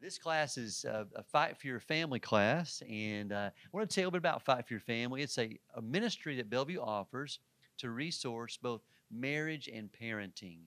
[0.00, 3.94] this class is uh, a Fight for Your Family class, and uh, I want to
[3.94, 5.22] tell you a bit about Fight for Your Family.
[5.22, 7.40] It's a, a ministry that Bellevue offers
[7.78, 10.58] to resource both marriage and parenting.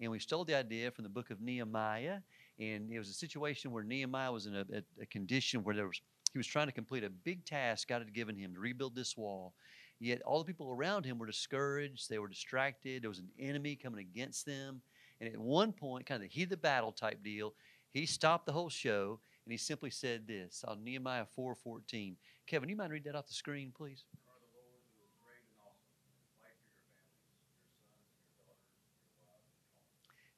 [0.00, 2.18] And we stole the idea from the book of Nehemiah,
[2.58, 5.86] and it was a situation where Nehemiah was in a, a, a condition where there
[5.86, 6.00] was
[6.32, 9.16] he was trying to complete a big task God had given him to rebuild this
[9.16, 9.54] wall.
[9.98, 13.74] Yet all the people around him were discouraged, they were distracted, there was an enemy
[13.74, 14.82] coming against them.
[15.20, 17.54] And at one point, kind of the heat of the battle type deal,
[17.96, 22.16] he stopped the whole show and he simply said this on Nehemiah 4:14.
[22.46, 24.04] Kevin, you mind read that off the screen, please?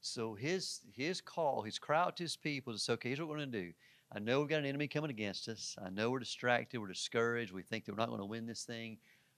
[0.01, 3.39] So his his call, his cry out to his people is okay, here's what we're
[3.39, 3.73] gonna do.
[4.11, 5.77] I know we've got an enemy coming against us.
[5.85, 8.65] I know we're distracted, we're discouraged, we think that we're not going to win this
[8.65, 8.97] thing,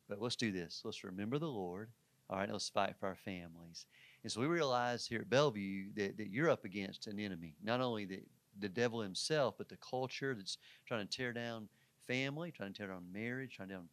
[0.09, 0.83] but let's do this.
[0.85, 1.91] Let's remember the Lord.
[2.29, 3.87] All right, let's fight for our families.
[4.23, 7.81] And so we realize here at Bellevue that, that you're up against an enemy, not
[7.81, 8.21] only the,
[8.59, 11.69] the devil himself, but the culture that's trying to tear down
[12.07, 13.89] family, trying to tear down marriage, trying to down,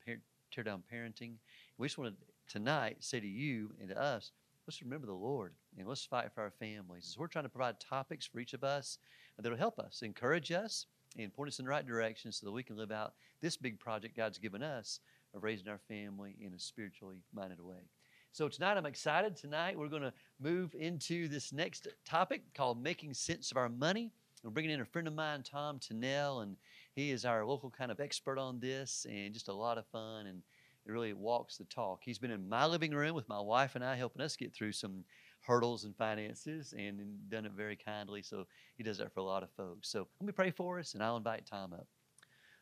[0.51, 1.35] tear down parenting.
[1.77, 4.31] We just want to tonight say to you and to us,
[4.67, 7.13] let's remember the Lord and let's fight for our families.
[7.13, 8.97] So we're trying to provide topics for each of us
[9.39, 12.63] that'll help us, encourage us, and point us in the right direction so that we
[12.63, 14.99] can live out this big project God's given us
[15.33, 17.89] of raising our family in a spiritually minded way.
[18.37, 19.35] So tonight I'm excited.
[19.35, 24.11] Tonight we're going to move into this next topic called making sense of our money.
[24.43, 26.55] We're bringing in a friend of mine, Tom Tunnell, and
[26.93, 30.27] he is our local kind of expert on this and just a lot of fun
[30.27, 30.43] and
[30.85, 32.01] it really walks the talk.
[32.03, 34.73] He's been in my living room with my wife and I helping us get through
[34.73, 35.03] some
[35.41, 36.99] hurdles and finances and
[37.29, 38.21] done it very kindly.
[38.21, 39.89] So he does that for a lot of folks.
[39.89, 41.87] So let me pray for us and I'll invite Tom up.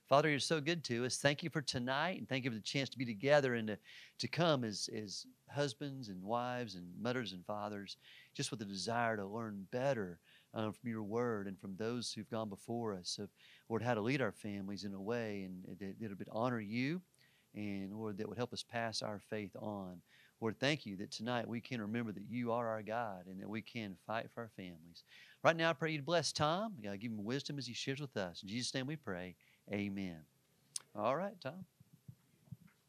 [0.08, 1.17] Father, you're so good to us.
[1.17, 3.78] Thank you for tonight and thank you for the chance to be together and to,
[4.20, 7.98] to come as, as husbands and wives and mothers and fathers,
[8.36, 10.20] just with a desire to learn better
[10.53, 13.30] um, from your word and from those who've gone before us of,
[13.67, 17.02] Lord, how to lead our families in a way and that, that would honor you
[17.56, 20.02] and, Lord, that would help us pass our faith on.
[20.39, 23.49] Lord, thank you that tonight we can remember that you are our God and that
[23.49, 25.04] we can fight for our families.
[25.44, 26.73] Right now, I pray you bless Tom.
[26.83, 28.44] God, give him wisdom as he shares with us.
[28.44, 29.36] In Jesus' name we pray.
[29.71, 30.17] Amen.
[30.95, 31.65] All right, Tom.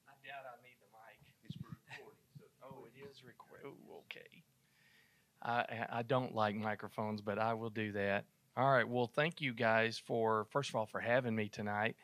[0.07, 1.33] I doubt I need the mic.
[1.45, 2.11] It's recording.
[2.63, 3.73] oh, it is recording.
[3.91, 4.43] Oh, okay.
[5.43, 8.25] I, I don't like microphones, but I will do that.
[8.57, 8.87] All right.
[8.87, 11.97] Well, thank you guys for, first of all, for having me tonight.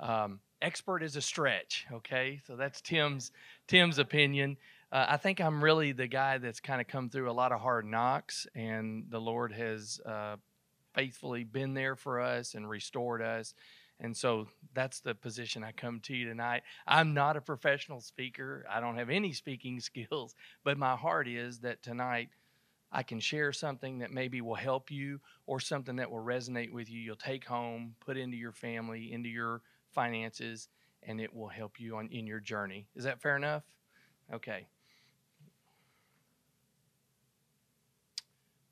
[0.00, 1.86] Um, expert is a stretch.
[1.92, 2.40] Okay.
[2.46, 3.30] So that's Tim's,
[3.66, 4.56] Tim's opinion.
[4.90, 7.60] Uh, I think I'm really the guy that's kind of come through a lot of
[7.60, 10.36] hard knocks, and the Lord has uh,
[10.94, 13.54] faithfully been there for us and restored us.
[14.00, 16.62] And so that's the position I come to you tonight.
[16.86, 18.66] I'm not a professional speaker.
[18.68, 20.34] I don't have any speaking skills,
[20.64, 22.28] but my heart is that tonight
[22.90, 26.90] I can share something that maybe will help you or something that will resonate with
[26.90, 27.00] you.
[27.00, 29.62] You'll take home, put into your family, into your
[29.92, 30.68] finances,
[31.02, 32.88] and it will help you on in your journey.
[32.94, 33.64] Is that fair enough?
[34.32, 34.66] Okay.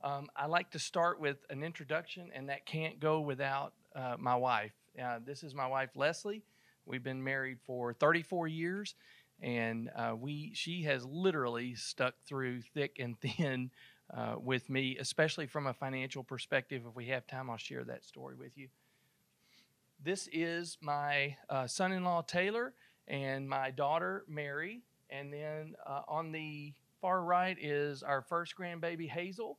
[0.04, 4.34] Um, I like to start with an introduction, and that can't go without uh, my
[4.34, 4.72] wife.
[5.00, 6.42] Uh, this is my wife, Leslie.
[6.84, 8.94] We've been married for 34 years,
[9.40, 13.70] and uh, we she has literally stuck through thick and thin
[14.14, 16.82] uh, with me, especially from a financial perspective.
[16.86, 18.68] If we have time, I'll share that story with you.
[20.02, 22.74] This is my uh, son-in-law Taylor
[23.06, 29.08] and my daughter Mary, and then uh, on the far right is our first grandbaby
[29.08, 29.58] Hazel.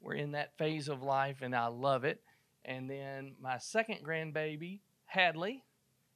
[0.00, 2.22] We're in that phase of life, and I love it.
[2.64, 5.64] And then my second grandbaby, Hadley.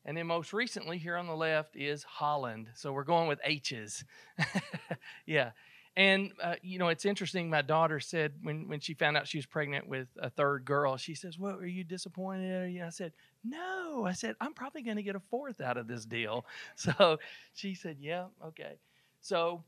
[0.05, 2.69] And then most recently, here on the left, is Holland.
[2.75, 4.05] So we're going with H's.
[5.27, 5.51] yeah.
[5.97, 7.49] And, uh, you know, it's interesting.
[7.49, 10.97] My daughter said when, when she found out she was pregnant with a third girl,
[10.99, 12.81] she says, Well, are you disappointed?
[12.83, 14.05] I said, No.
[14.07, 16.47] I said, I'm probably going to get a fourth out of this deal.
[16.77, 17.19] So
[17.55, 18.78] she said, Yeah, okay.
[19.23, 19.65] So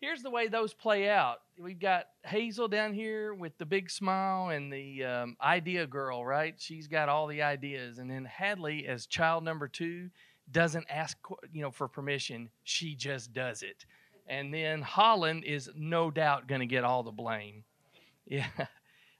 [0.00, 1.38] here's the way those play out.
[1.58, 6.54] We've got Hazel down here with the big smile and the um, idea girl, right?
[6.58, 10.10] She's got all the ideas, and then Hadley, as child number two,
[10.50, 11.16] doesn't ask
[11.52, 12.48] you know for permission.
[12.64, 13.84] She just does it,
[14.26, 17.64] and then Holland is no doubt going to get all the blame.
[18.26, 18.46] Yeah.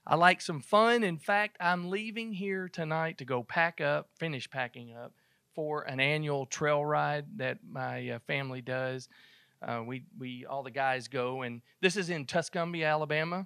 [0.07, 1.03] I like some fun.
[1.03, 5.11] In fact, I'm leaving here tonight to go pack up, finish packing up
[5.53, 9.09] for an annual trail ride that my uh, family does
[9.61, 13.45] uh, we we all the guys go, and this is in Tuscumbia, Alabama.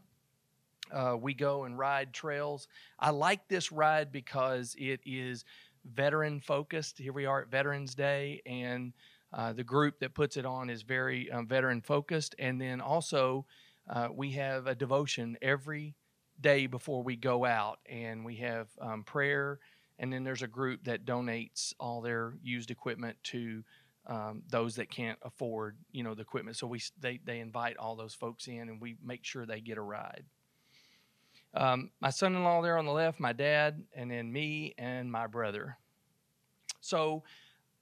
[0.92, 2.68] Uh, we go and ride trails.
[3.00, 5.44] I like this ride because it is
[5.84, 6.98] veteran focused.
[6.98, 8.94] Here we are at Veterans Day, and
[9.34, 12.36] uh, the group that puts it on is very um, veteran focused.
[12.40, 13.46] And then also,
[13.90, 15.96] uh, we have a devotion every
[16.40, 19.60] day before we go out, and we have um, prayer,
[20.00, 23.64] and then there's a group that donates all their used equipment to
[24.08, 26.58] um, those that can't afford, you know, the equipment.
[26.58, 29.78] So we they they invite all those folks in, and we make sure they get
[29.78, 30.26] a ride.
[31.54, 35.78] Um, my son-in-law there on the left, my dad, and then me and my brother.
[36.82, 37.24] So,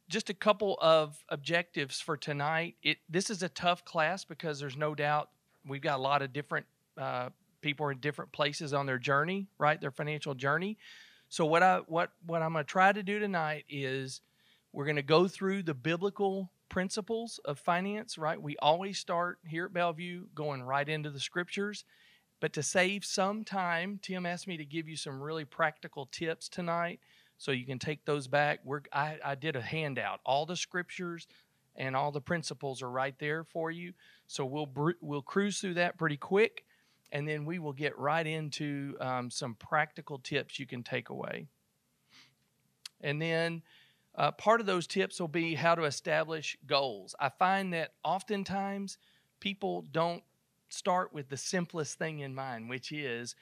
[0.08, 2.76] just a couple of objectives for tonight.
[2.84, 5.30] It this is a tough class because there's no doubt
[5.68, 6.66] we've got a lot of different
[6.98, 7.30] uh,
[7.62, 9.80] people in different places on their journey, right?
[9.82, 10.78] Their financial journey.
[11.30, 14.22] So what I what what I'm going to try to do tonight is
[14.74, 18.42] we're going to go through the biblical principles of finance, right?
[18.42, 21.86] We always start here at Bellevue going right into the scriptures.
[22.42, 26.50] But to save some time, Tim asked me to give you some really practical tips
[26.50, 27.00] tonight
[27.38, 28.60] so you can take those back.
[28.66, 30.20] We're, I, I did a handout.
[30.26, 31.28] All the scriptures
[31.76, 33.94] and all the principles are right there for you.
[34.28, 34.70] So we'll,
[35.00, 36.66] we'll cruise through that pretty quick
[37.14, 41.46] and then we will get right into um, some practical tips you can take away.
[43.02, 43.62] And then
[44.16, 47.16] uh, part of those tips will be how to establish goals.
[47.20, 48.98] I find that oftentimes
[49.40, 50.24] people don't
[50.70, 53.36] start with the simplest thing in mind, which is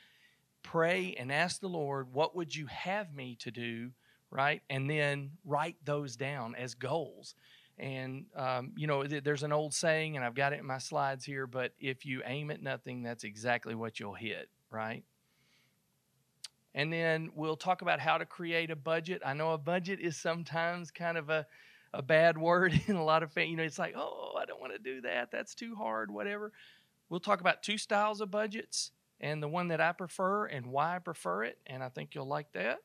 [0.63, 3.91] pray and ask the Lord, what would you have me to do,
[4.29, 4.61] right?
[4.69, 7.35] And then write those down as goals.
[7.77, 11.25] And, um, you know, there's an old saying, and I've got it in my slides
[11.25, 15.03] here, but if you aim at nothing, that's exactly what you'll hit, right?
[16.73, 19.21] And then we'll talk about how to create a budget.
[19.25, 21.45] I know a budget is sometimes kind of a,
[21.93, 24.73] a bad word in a lot of, you know, it's like, oh, I don't want
[24.73, 25.31] to do that.
[25.31, 26.51] That's too hard, whatever.
[27.09, 30.95] We'll talk about two styles of budgets and the one that I prefer and why
[30.95, 31.57] I prefer it.
[31.67, 32.79] And I think you'll like that.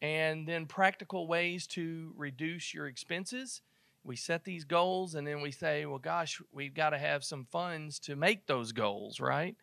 [0.00, 3.60] And then practical ways to reduce your expenses
[4.04, 7.46] we set these goals and then we say, well, gosh, we've got to have some
[7.50, 9.56] funds to make those goals, right?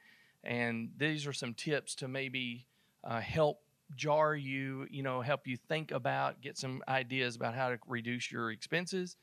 [0.44, 2.66] And these are some tips to maybe
[3.04, 3.62] uh, help
[3.96, 8.32] jar you, you know, help you think about, get some ideas about how to reduce
[8.32, 9.18] your expenses.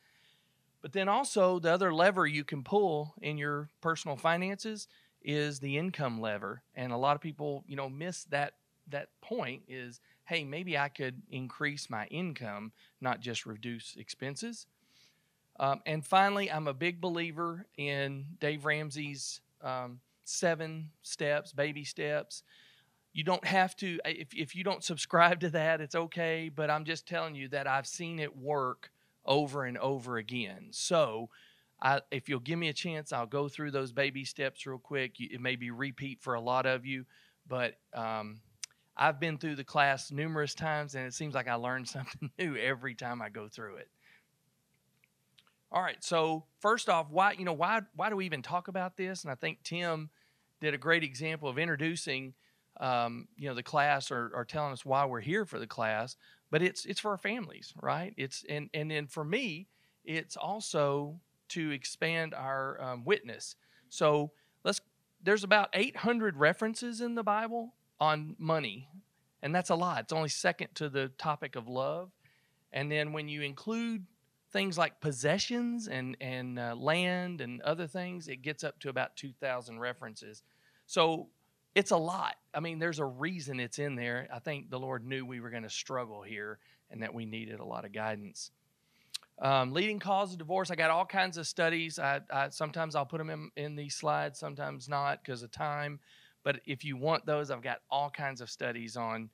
[0.82, 4.88] But then also, the other lever you can pull in your personal finances
[5.23, 6.62] is the income lever.
[6.75, 8.55] And a lot of people, you know, miss that
[8.88, 14.67] that point is, hey, maybe I could increase my income, not just reduce expenses.
[15.58, 22.43] Um, and finally, I'm a big believer in Dave Ramsey's um, seven steps, baby steps.
[23.16, 26.50] You don't have to, if, if you don't subscribe to that, it's okay.
[26.54, 28.90] But I'm just telling you that I've seen it work
[29.24, 30.68] over and over again.
[30.72, 31.30] So,
[31.80, 35.14] I, if you'll give me a chance, I'll go through those baby steps real quick.
[35.18, 37.06] It may be repeat for a lot of you,
[37.48, 38.40] but um,
[38.94, 42.54] I've been through the class numerous times, and it seems like I learn something new
[42.56, 43.88] every time I go through it.
[45.72, 46.04] All right.
[46.04, 49.24] So first off, why you know why why do we even talk about this?
[49.24, 50.10] And I think Tim
[50.60, 52.34] did a great example of introducing
[52.81, 56.17] um, you know the class or telling us why we're here for the class.
[56.50, 58.14] But it's it's for our families, right?
[58.17, 59.69] It's and and then for me,
[60.05, 63.56] it's also to expand our um, witness.
[63.88, 64.32] So
[64.64, 64.81] let's
[65.23, 68.88] there's about 800 references in the Bible on money,
[69.43, 70.00] and that's a lot.
[70.02, 72.11] It's only second to the topic of love.
[72.73, 74.05] And then when you include
[74.52, 79.17] things like possessions and and uh, land and other things, it gets up to about
[79.17, 80.43] 2,000 references.
[80.87, 81.28] So
[81.76, 82.37] it's a lot.
[82.55, 84.26] I mean, there's a reason it's in there.
[84.32, 86.58] I think the Lord knew we were going to struggle here
[86.90, 88.50] and that we needed a lot of guidance.
[89.42, 90.71] Um, leading cause of divorce.
[90.71, 91.99] I got all kinds of studies.
[91.99, 96.00] I, I sometimes I'll put them in, in these slides, sometimes not because of time.
[96.42, 99.28] But if you want those, I've got all kinds of studies on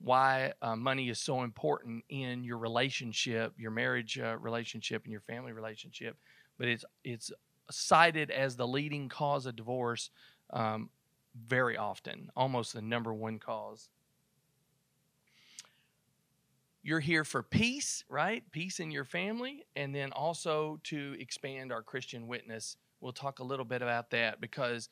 [0.00, 5.22] why uh, money is so important in your relationship, your marriage uh, relationship, and your
[5.22, 6.16] family relationship.
[6.56, 7.32] But it's it's
[7.68, 10.10] cited as the leading cause of divorce
[10.52, 10.90] um,
[11.46, 13.88] very often, almost the number one cause.
[16.82, 18.42] You're here for peace, right?
[18.52, 22.76] Peace in your family, and then also to expand our Christian witness.
[23.00, 24.88] We'll talk a little bit about that because,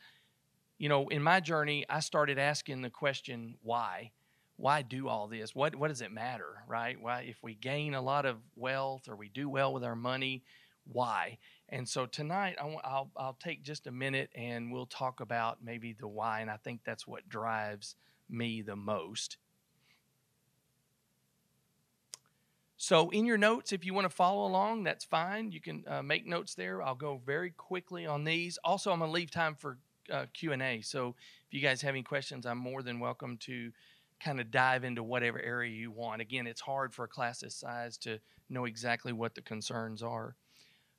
[0.79, 4.13] you know, in my journey, I started asking the question, why?
[4.59, 5.55] why do all this?
[5.55, 7.01] What what does it matter, right?
[7.01, 10.43] Why if we gain a lot of wealth or we do well with our money,
[10.85, 11.39] why?
[11.71, 15.59] And so tonight I will I'll, I'll take just a minute and we'll talk about
[15.63, 17.95] maybe the why, and I think that's what drives
[18.29, 19.37] me the most.
[22.81, 25.51] So in your notes, if you want to follow along, that's fine.
[25.51, 26.81] You can uh, make notes there.
[26.81, 28.57] I'll go very quickly on these.
[28.63, 29.79] Also, I'm going to leave time for
[30.13, 30.81] uh, Q and A.
[30.81, 31.17] So
[31.49, 33.73] if you guys have any questions, I'm more than welcome to
[34.21, 36.23] kind of dive into whatever area you want.
[36.23, 40.37] Again, it's hard for a class this size to know exactly what the concerns are.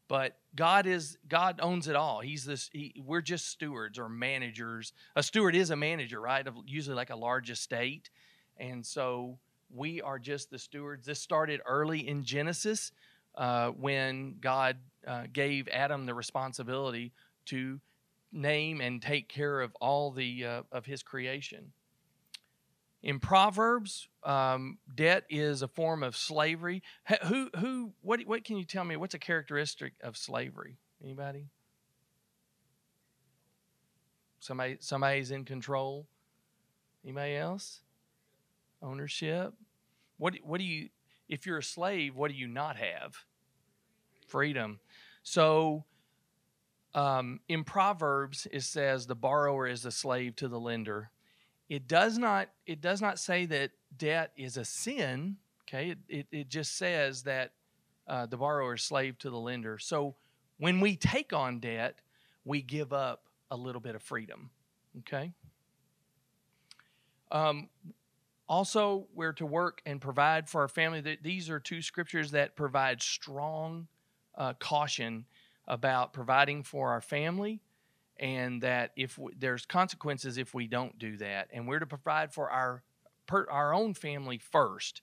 [0.09, 2.19] But God is God owns it all.
[2.19, 2.69] He's this.
[2.73, 4.91] He, we're just stewards or managers.
[5.15, 6.45] A steward is a manager, right?
[6.45, 8.09] Of usually like a large estate,
[8.57, 9.37] and so
[9.73, 11.05] we are just the stewards.
[11.05, 12.91] This started early in Genesis
[13.35, 17.13] uh, when God uh, gave Adam the responsibility
[17.45, 17.79] to
[18.31, 21.71] name and take care of all the uh, of his creation.
[23.01, 26.83] In Proverbs, um, debt is a form of slavery.
[27.27, 28.97] Who, who, what, what can you tell me?
[28.97, 30.77] What's a characteristic of slavery?
[31.01, 31.47] Anybody?
[34.39, 36.07] Somebody, somebody's in control.
[37.05, 37.79] Anybody else?
[38.81, 39.53] Ownership.
[40.17, 40.89] What, what do you?
[41.29, 43.15] If you're a slave, what do you not have?
[44.27, 44.79] Freedom.
[45.23, 45.85] So,
[46.93, 51.11] um, in Proverbs, it says the borrower is a slave to the lender
[51.69, 55.37] it does not it does not say that debt is a sin.
[55.67, 57.51] Okay, it, it, it just says that
[58.07, 59.77] uh, the borrower is slave to the lender.
[59.77, 60.15] So
[60.57, 61.99] when we take on debt,
[62.43, 64.49] we give up a little bit of freedom.
[64.99, 65.31] Okay.
[67.31, 67.69] Um,
[68.47, 71.19] also, we're to work and provide for our family.
[71.21, 73.87] These are two scriptures that provide strong
[74.35, 75.25] uh, caution
[75.67, 77.61] about providing for our family
[78.19, 82.33] and that if we, there's consequences if we don't do that and we're to provide
[82.33, 82.83] for our
[83.27, 85.01] per, our own family first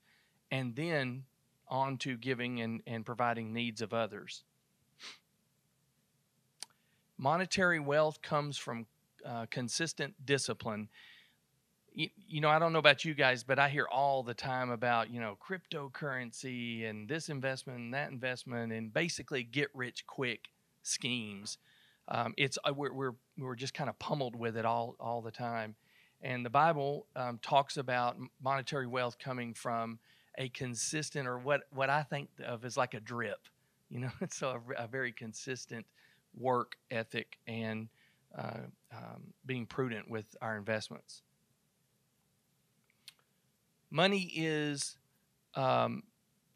[0.50, 1.24] and then
[1.68, 4.44] on to giving and, and providing needs of others.
[7.18, 8.86] Monetary wealth comes from
[9.24, 10.88] uh, consistent discipline.
[11.92, 14.70] You, you know i don't know about you guys but i hear all the time
[14.70, 20.50] about you know cryptocurrency and this investment and that investment and basically get rich quick
[20.82, 21.56] schemes
[22.08, 25.30] um, it's uh, we're, we're we're just kind of pummeled with it all all the
[25.30, 25.74] time,
[26.22, 29.98] and the Bible um, talks about monetary wealth coming from
[30.38, 33.48] a consistent or what what I think of as like a drip,
[33.90, 35.86] you know, so a, a very consistent
[36.36, 37.88] work ethic and
[38.36, 38.58] uh,
[38.92, 41.22] um, being prudent with our investments.
[43.90, 44.98] Money is
[45.54, 46.02] um,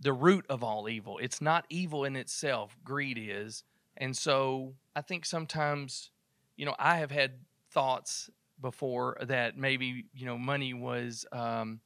[0.00, 1.18] the root of all evil.
[1.18, 2.76] It's not evil in itself.
[2.84, 3.64] Greed is,
[4.00, 6.10] and so I think sometimes,
[6.56, 7.32] you know, I have had
[7.70, 8.30] thoughts
[8.60, 11.80] before that maybe you know money was um,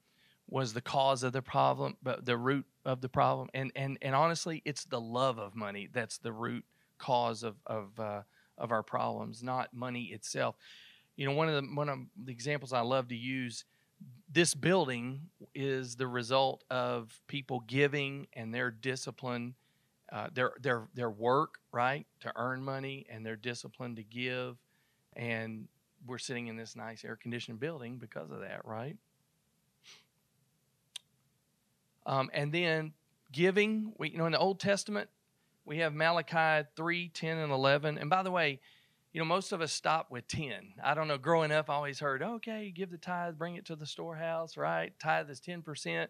[0.48, 3.48] was the cause of the problem, but the root of the problem.
[3.52, 6.64] And and and honestly, it's the love of money that's the root
[6.98, 8.22] cause of of uh,
[8.56, 10.56] of our problems, not money itself.
[11.16, 13.64] You know, one of the one of the examples I love to use.
[14.30, 19.54] This building is the result of people giving and their discipline
[20.14, 24.56] uh, their their their work right to earn money and their discipline to give,
[25.16, 25.66] and
[26.06, 28.96] we're sitting in this nice air conditioned building because of that, right?
[32.06, 32.92] Um, and then
[33.32, 35.08] giving, we, you know, in the Old Testament,
[35.64, 37.98] we have Malachi 3, 10, and 11.
[37.98, 38.60] And by the way,
[39.12, 40.74] you know, most of us stop with 10.
[40.82, 43.76] I don't know, growing up, I always heard, okay, give the tithe, bring it to
[43.76, 44.92] the storehouse, right?
[45.00, 46.08] Tithe is 10%.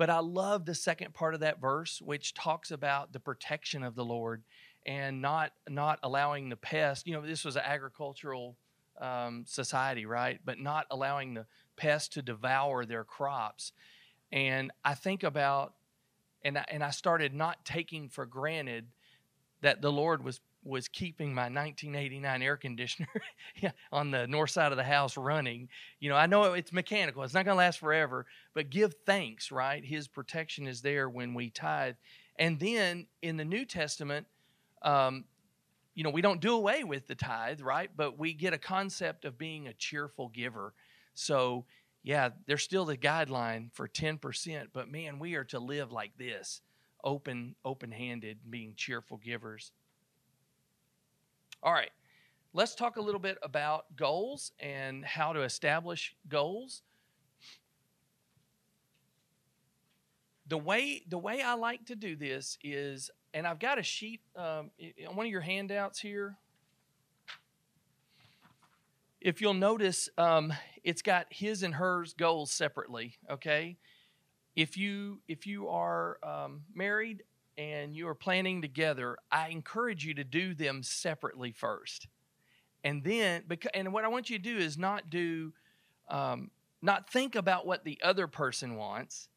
[0.00, 3.94] But I love the second part of that verse, which talks about the protection of
[3.94, 4.42] the Lord
[4.86, 7.06] and not not allowing the pest.
[7.06, 8.56] You know, this was an agricultural
[8.98, 10.40] um, society, right?
[10.42, 11.44] But not allowing the
[11.76, 13.72] pest to devour their crops.
[14.32, 15.74] And I think about,
[16.46, 18.86] and I, and I started not taking for granted
[19.60, 23.08] that the Lord was was keeping my 1989 air conditioner
[23.92, 25.68] on the north side of the house running.
[26.00, 29.50] You know, I know it's mechanical, it's not going to last forever, but give thanks,
[29.50, 29.84] right?
[29.84, 31.94] His protection is there when we tithe.
[32.36, 34.26] And then in the New Testament,
[34.82, 35.24] um,
[35.94, 37.90] you know, we don't do away with the tithe, right?
[37.94, 40.74] But we get a concept of being a cheerful giver.
[41.14, 41.64] So,
[42.02, 46.62] yeah, there's still the guideline for 10%, but man, we are to live like this
[47.02, 49.72] open open-handed being cheerful givers
[51.62, 51.90] all right,
[52.52, 56.82] let's talk a little bit about goals and how to establish goals.
[60.46, 64.20] The way the way I like to do this is, and I've got a sheet
[64.34, 64.70] um,
[65.08, 66.36] on one of your handouts here.
[69.20, 70.52] If you'll notice, um,
[70.82, 73.16] it's got his and hers goals separately.
[73.30, 73.76] Okay,
[74.56, 77.22] if you if you are um, married
[77.60, 82.08] and you are planning together, I encourage you to do them separately first.
[82.84, 85.52] And then, because, and what I want you to do is not do,
[86.08, 86.50] um,
[86.80, 89.28] not think about what the other person wants.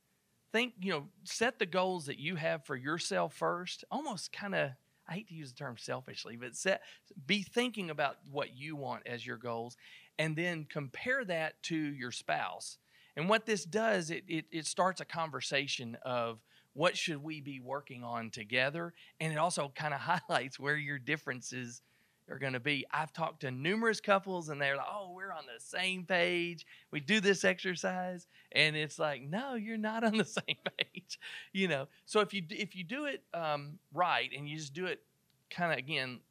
[0.54, 3.84] Think, you know, set the goals that you have for yourself first.
[3.92, 4.70] Almost kind of,
[5.06, 6.82] I hate to use the term selfishly, but set,
[7.28, 9.76] be thinking about what you want as your goals,
[10.18, 12.78] and then compare that to your spouse.
[13.18, 16.40] And what this does, it, it, it starts a conversation of
[16.74, 18.94] what should we be working on together?
[19.20, 21.82] And it also kind of highlights where your differences
[22.30, 22.86] are going to be.
[22.92, 26.66] I've talked to numerous couples and they're like, oh, we're on the same page.
[26.92, 28.28] We do this exercise.
[28.52, 31.20] And it's like, no, you're not on the same page.
[31.52, 34.86] You know, so if you, if you do it um, right and you just do
[34.86, 35.02] it
[35.50, 36.22] kind of, again,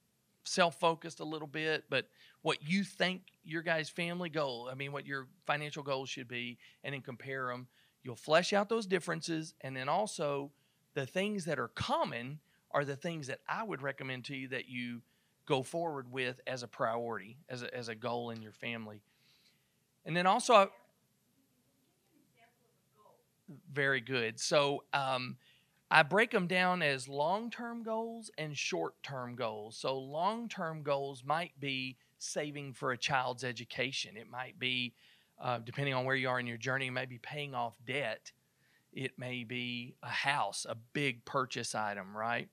[0.45, 2.09] self focused a little bit, but
[2.43, 6.59] what you think your guys' family goal, I mean, what your financial goals should be,
[6.83, 7.69] and then compare them.
[8.03, 10.51] You'll flesh out those differences, and then also
[10.95, 12.41] the things that are common
[12.71, 15.03] are the things that I would recommend to you that you
[15.47, 19.03] go forward with as a priority, as a, as a goal in your family.
[20.05, 20.71] And then also,
[23.73, 24.41] very good.
[24.41, 25.37] So, um,
[25.91, 29.77] I break them down as long term goals and short term goals.
[29.77, 34.95] So, long term goals might be saving for a child's education, it might be,
[35.43, 38.33] uh, depending on where you are in your journey, it might be paying off debt,
[38.93, 42.49] it may be a house, a big purchase item, right?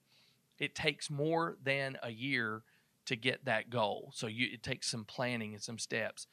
[0.58, 2.64] It takes more than a year
[3.06, 4.12] to get that goal.
[4.14, 6.28] So, you, it takes some planning and some steps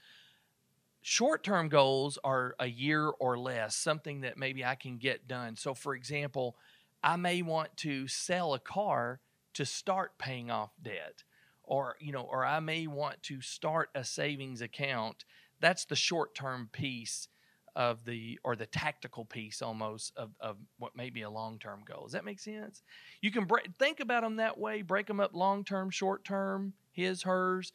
[1.08, 5.54] short term goals are a year or less, something that maybe I can get done.
[5.54, 6.56] So, for example,
[7.00, 9.20] I may want to sell a car
[9.54, 11.22] to start paying off debt
[11.62, 15.24] or you know or I may want to start a savings account
[15.60, 17.28] that's the short-term piece
[17.74, 22.04] of the or the tactical piece almost of, of what may be a long-term goal
[22.04, 22.82] does that make sense
[23.20, 27.72] you can break, think about them that way break them up long-term short-term his hers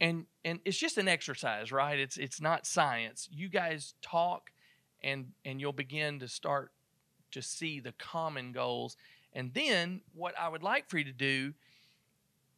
[0.00, 4.50] and and it's just an exercise right it's it's not science you guys talk
[5.02, 6.72] and and you'll begin to start
[7.32, 8.96] to see the common goals.
[9.32, 11.54] And then what I would like for you to do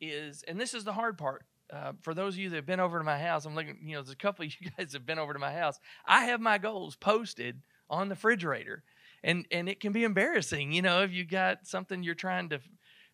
[0.00, 1.44] is, and this is the hard part.
[1.72, 3.94] Uh, for those of you that have been over to my house, I'm looking, you
[3.94, 5.78] know, there's a couple of you guys have been over to my house.
[6.06, 8.82] I have my goals posted on the refrigerator.
[9.22, 12.60] And and it can be embarrassing, you know, if you got something you're trying to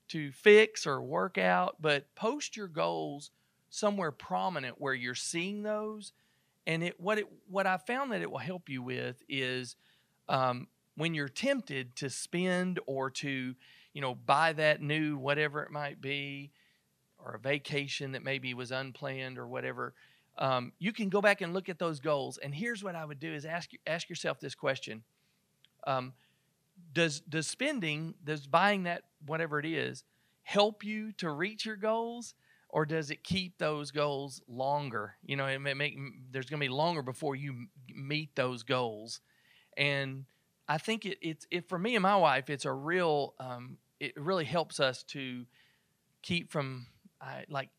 [0.08, 3.32] to fix or work out, but post your goals
[3.70, 6.12] somewhere prominent where you're seeing those.
[6.64, 9.74] And it what it what I found that it will help you with is
[10.28, 13.54] um, when you're tempted to spend or to,
[13.92, 16.52] you know, buy that new whatever it might be,
[17.18, 19.94] or a vacation that maybe was unplanned or whatever,
[20.38, 22.38] um, you can go back and look at those goals.
[22.38, 25.02] And here's what I would do: is ask ask yourself this question:
[25.86, 26.12] um,
[26.92, 30.04] Does does spending, does buying that whatever it is,
[30.42, 32.34] help you to reach your goals?
[32.68, 35.14] or does it keep those goals longer?
[35.24, 35.96] You know, it may make
[36.30, 39.20] there's going to be longer before you meet those goals,
[39.76, 40.24] and
[40.68, 42.50] I think it, it's it for me and my wife.
[42.50, 43.34] It's a real.
[43.38, 45.46] Um, it really helps us to
[46.22, 46.86] keep from
[47.20, 47.70] uh, like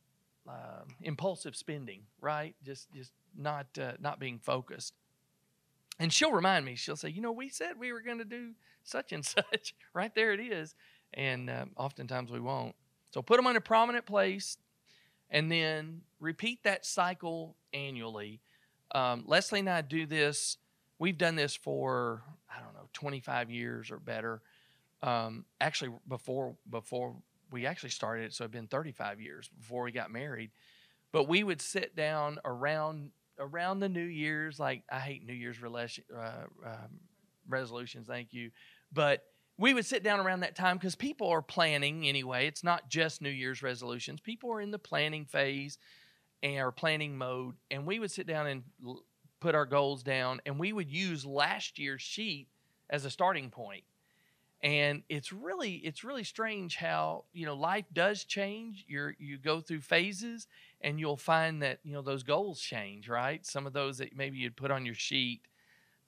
[0.47, 2.55] uh, impulsive spending, right?
[2.63, 4.93] Just just not uh, not being focused.
[5.99, 6.75] And she'll remind me.
[6.75, 8.51] She'll say, "You know, we said we were going to do
[8.83, 9.73] such and such.
[9.93, 10.75] right there, it is."
[11.13, 12.75] And um, oftentimes we won't.
[13.11, 14.57] So put them in a prominent place,
[15.29, 18.41] and then repeat that cycle annually.
[18.93, 20.57] Um, Leslie and I do this
[20.99, 24.41] we've done this for I don't know 25 years or better.
[25.01, 27.15] Um, actually, before before
[27.51, 30.51] we actually started it, so it'd been 35 years before we got married.
[31.11, 34.59] But we would sit down around around the New Year's.
[34.59, 36.19] Like I hate New Year's uh,
[36.65, 36.99] um,
[37.47, 38.07] resolutions.
[38.07, 38.51] Thank you,
[38.91, 39.23] but
[39.57, 42.47] we would sit down around that time because people are planning anyway.
[42.47, 44.19] It's not just New Year's resolutions.
[44.19, 45.77] People are in the planning phase
[46.43, 48.63] and are planning mode, and we would sit down and
[49.39, 52.47] put our goals down, and we would use last year's sheet
[52.89, 53.83] as a starting point.
[54.63, 58.85] And it's really it's really strange how you know life does change.
[58.87, 60.47] You you go through phases,
[60.81, 63.07] and you'll find that you know those goals change.
[63.07, 65.41] Right, some of those that maybe you'd put on your sheet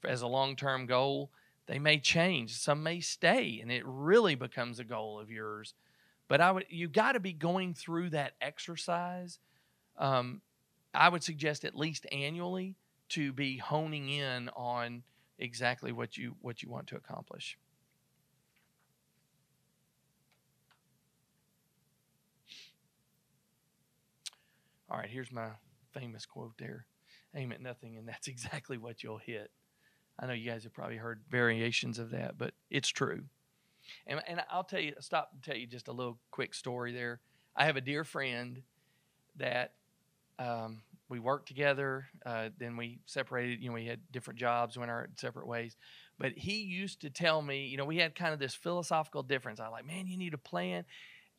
[0.04, 1.30] as a long term goal,
[1.68, 2.58] they may change.
[2.58, 5.74] Some may stay, and it really becomes a goal of yours.
[6.28, 9.40] But I would you got to be going through that exercise.
[9.98, 10.42] Um,
[10.94, 12.76] I would suggest at least annually
[13.10, 15.04] to be honing in on
[15.38, 17.58] exactly what you what you want to accomplish.
[24.90, 25.50] All right, here's my
[25.94, 26.86] famous quote there.
[27.36, 29.52] Aim at nothing, and that's exactly what you'll hit.
[30.18, 33.24] I know you guys have probably heard variations of that, but it's true.
[34.06, 37.22] And, and I'll tell you, stop and tell you just a little quick story there.
[37.56, 38.62] I have a dear friend
[39.38, 39.74] that
[40.38, 42.08] um, we worked together.
[42.26, 43.62] Uh, then we separated.
[43.62, 45.76] You know, we had different jobs, went our separate ways.
[46.18, 49.60] But he used to tell me, you know, we had kind of this philosophical difference.
[49.60, 50.86] I like, man, you need a plan.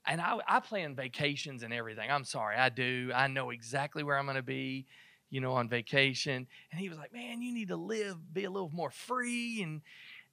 [0.07, 2.11] And I, I plan vacations and everything.
[2.11, 3.13] I'm sorry, I do.
[3.15, 4.87] I know exactly where I'm going to be,
[5.29, 6.47] you know, on vacation.
[6.71, 9.83] And he was like, man, you need to live, be a little more free and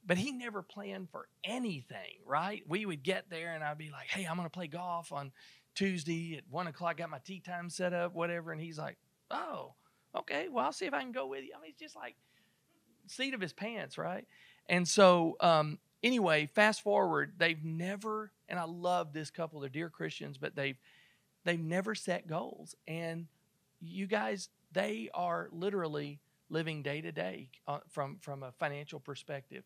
[0.06, 2.64] but he never planned for anything, right?
[2.66, 5.34] We would get there and I'd be like, hey, I'm going to play golf on
[5.76, 8.54] Tuesday at one o'clock, got my tee time set up, whatever.
[8.54, 8.98] And he's like,
[9.30, 9.74] oh,
[10.16, 11.52] okay, well, I'll see if I can go with you.
[11.56, 12.16] I mean, it's just like
[13.08, 14.26] seat of his pants, right?
[14.70, 19.90] And so, um, anyway, fast forward, they've never, and I love this couple, they're dear
[19.90, 20.78] Christians, but they've
[21.44, 22.76] they've never set goals.
[22.88, 23.28] And
[23.80, 29.64] you guys, they are literally living day to day uh, from from a financial perspective.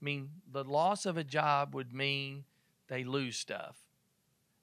[0.00, 2.44] I mean, the loss of a job would mean
[2.88, 3.76] they lose stuff,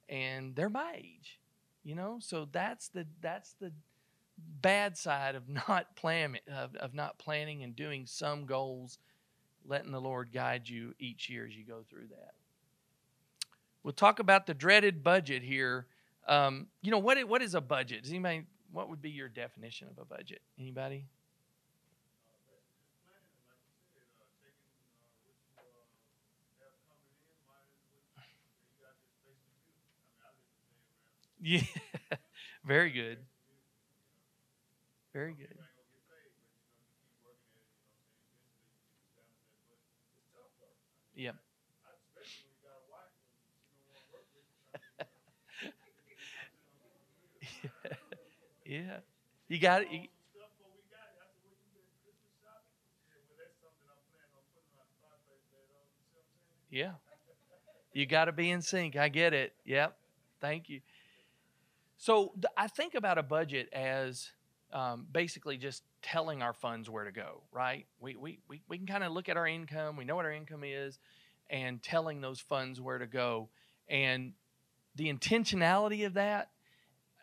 [0.07, 1.39] and they're my age,
[1.83, 2.19] you know.
[2.21, 3.71] So that's the that's the
[4.61, 8.97] bad side of not planning of, of not planning and doing some goals,
[9.69, 12.33] letting the Lord guide you each year as you go through that.
[13.83, 15.85] We'll talk about the dreaded budget here.
[16.27, 17.23] Um, you know what?
[17.27, 18.03] What is a budget?
[18.03, 18.43] Does anybody?
[18.71, 20.41] What would be your definition of a budget?
[20.59, 21.05] Anybody?
[31.41, 31.61] Yeah,
[32.65, 33.19] very good.
[35.13, 35.58] Very good.
[41.19, 41.35] Yep.
[48.65, 48.99] yeah.
[49.49, 49.91] You got it.
[49.91, 49.99] You,
[56.71, 56.91] yeah.
[57.93, 58.95] You got to be in sync.
[58.95, 59.51] I get it.
[59.65, 59.97] Yep.
[60.39, 60.79] Thank you.
[61.97, 64.31] So I think about a budget as
[64.71, 67.85] um, basically just telling our funds where to go, right?
[67.99, 70.31] We, we, we, we can kind of look at our income, we know what our
[70.31, 70.99] income is,
[71.49, 73.49] and telling those funds where to go.
[73.87, 74.33] And
[74.95, 76.49] the intentionality of that,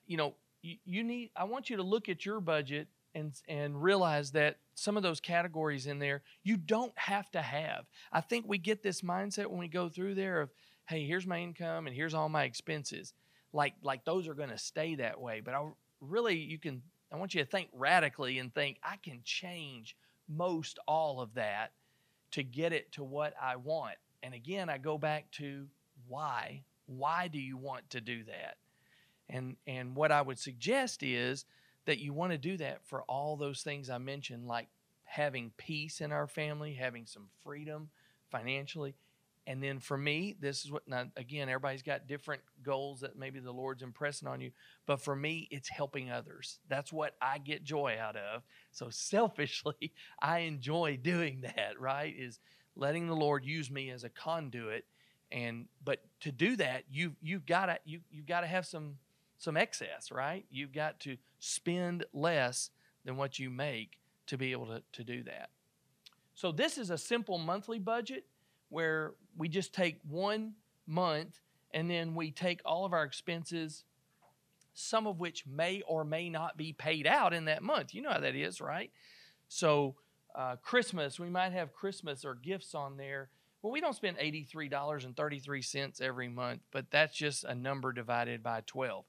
[0.06, 3.82] you know, you, you need, I want you to look at your budget and, and
[3.82, 7.86] realize that some of those categories in there you don't have to have.
[8.12, 10.50] I think we get this mindset when we go through there of,
[10.88, 13.14] hey, here's my income and here's all my expenses.
[13.52, 15.40] Like, like those are going to stay that way.
[15.42, 15.66] But I
[16.00, 16.82] really, you can
[17.12, 19.96] I want you to think radically and think, I can change
[20.28, 21.72] most all of that
[22.32, 23.96] to get it to what I want.
[24.22, 25.66] And again, I go back to
[26.08, 26.62] why.
[26.86, 28.56] Why do you want to do that?
[29.28, 31.44] And and what I would suggest is
[31.84, 34.68] that you want to do that for all those things I mentioned, like
[35.04, 37.90] having peace in our family, having some freedom
[38.30, 38.94] financially,
[39.46, 43.38] and then for me, this is what, now again, everybody's got different goals that maybe
[43.38, 44.50] the Lord's impressing on you.
[44.86, 46.58] But for me, it's helping others.
[46.68, 48.42] That's what I get joy out of.
[48.72, 52.12] So selfishly, I enjoy doing that, right?
[52.16, 52.40] Is
[52.74, 54.84] letting the Lord use me as a conduit.
[55.30, 58.96] And, but to do that, you, you've got to, you, you've got to have some,
[59.38, 60.44] some excess, right?
[60.50, 62.70] You've got to spend less
[63.04, 65.50] than what you make to be able to, to do that.
[66.34, 68.26] So this is a simple monthly budget
[68.68, 70.54] where we just take one
[70.86, 71.40] month
[71.72, 73.84] and then we take all of our expenses,
[74.74, 77.94] some of which may or may not be paid out in that month.
[77.94, 78.90] You know how that is, right?
[79.48, 79.96] So,
[80.34, 83.30] uh, Christmas, we might have Christmas or gifts on there.
[83.62, 89.04] Well, we don't spend $83.33 every month, but that's just a number divided by 12.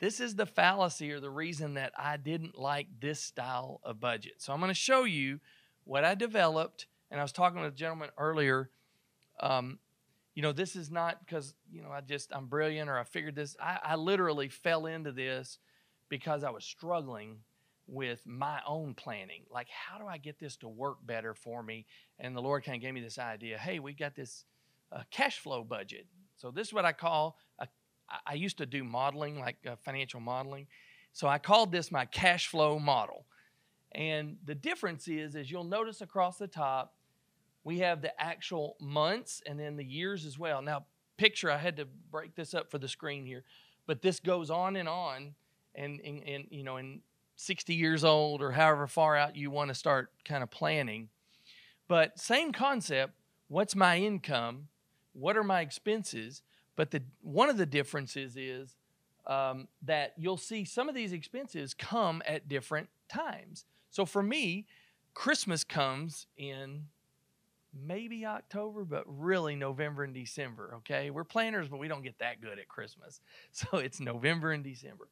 [0.00, 4.34] This is the fallacy or the reason that I didn't like this style of budget.
[4.38, 5.40] So, I'm going to show you
[5.84, 8.70] what I developed and I was talking with a gentleman earlier.
[9.40, 9.78] Um,
[10.34, 13.34] you know, this is not because, you know, I just, I'm brilliant or I figured
[13.34, 13.56] this.
[13.60, 15.58] I, I literally fell into this
[16.08, 17.38] because I was struggling
[17.88, 19.42] with my own planning.
[19.50, 21.86] Like, how do I get this to work better for me?
[22.20, 24.44] And the Lord kind of gave me this idea hey, we got this
[24.92, 26.06] uh, cash flow budget.
[26.36, 27.66] So, this is what I call, a,
[28.26, 30.66] I used to do modeling, like uh, financial modeling.
[31.12, 33.26] So, I called this my cash flow model.
[33.92, 36.94] And the difference is, as you'll notice across the top,
[37.68, 40.62] we have the actual months and then the years as well.
[40.62, 40.86] Now,
[41.18, 43.44] picture, I had to break this up for the screen here,
[43.86, 45.34] but this goes on and on,
[45.74, 47.02] and, and, and you know, in
[47.36, 51.10] 60 years old or however far out you want to start kind of planning.
[51.88, 53.12] But same concept.
[53.48, 54.68] What's my income?
[55.12, 56.40] What are my expenses?
[56.74, 58.76] But the one of the differences is
[59.26, 63.66] um, that you'll see some of these expenses come at different times.
[63.90, 64.64] So for me,
[65.12, 66.84] Christmas comes in
[67.74, 70.74] maybe October, but really November and December.
[70.78, 73.20] Okay, we're planners, but we don't get that good at Christmas,
[73.52, 75.08] so it's November and December.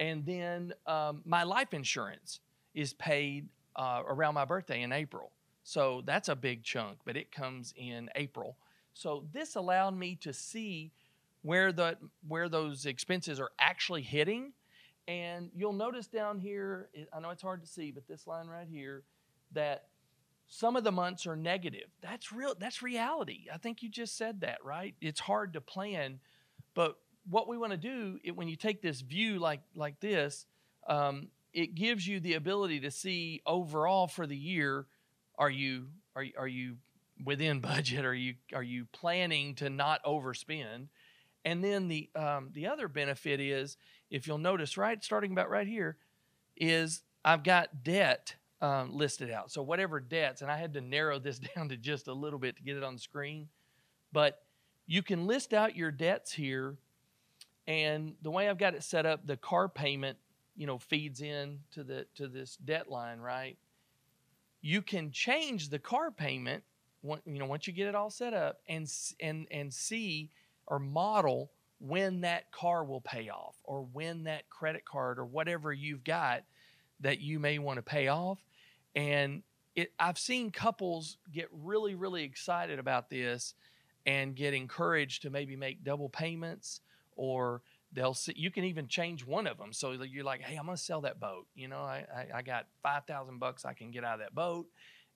[0.00, 2.40] And then um, my life insurance
[2.74, 5.30] is paid uh, around my birthday in April,
[5.62, 8.56] so that's a big chunk, but it comes in April.
[8.92, 10.92] So this allowed me to see
[11.42, 14.52] where the where those expenses are actually hitting.
[15.06, 18.66] And you'll notice down here, I know it's hard to see, but this line right
[18.66, 19.02] here,
[19.52, 19.88] that
[20.54, 21.88] some of the months are negative.
[22.00, 22.54] That's real.
[22.56, 23.46] That's reality.
[23.52, 24.94] I think you just said that, right?
[25.00, 26.20] It's hard to plan,
[26.74, 26.96] but
[27.28, 30.46] what we want to do it, when you take this view like like this,
[30.86, 34.86] um, it gives you the ability to see overall for the year.
[35.36, 36.76] Are you are are you
[37.24, 38.04] within budget?
[38.04, 40.86] Are you are you planning to not overspend?
[41.44, 43.76] And then the um, the other benefit is,
[44.08, 45.96] if you'll notice, right, starting about right here,
[46.56, 49.52] is I've got debt um, listed out.
[49.52, 52.56] So whatever debts, and I had to narrow this down to just a little bit
[52.56, 53.48] to get it on the screen,
[54.12, 54.42] but
[54.86, 56.76] you can list out your debts here.
[57.66, 60.18] And the way I've got it set up, the car payment,
[60.56, 63.56] you know, feeds in to the to this debt line, right?
[64.60, 66.62] You can change the car payment,
[67.02, 70.30] you know, once you get it all set up, and and and see
[70.66, 71.50] or model
[71.80, 76.44] when that car will pay off or when that credit card or whatever you've got
[77.00, 78.38] that you may want to pay off.
[78.94, 79.42] And
[79.74, 83.54] it, I've seen couples get really, really excited about this
[84.06, 86.80] and get encouraged to maybe make double payments
[87.16, 89.72] or they'll see, you can even change one of them.
[89.72, 91.46] So you're like, hey, I'm going to sell that boat.
[91.54, 94.66] You know, I, I, I got 5,000 bucks I can get out of that boat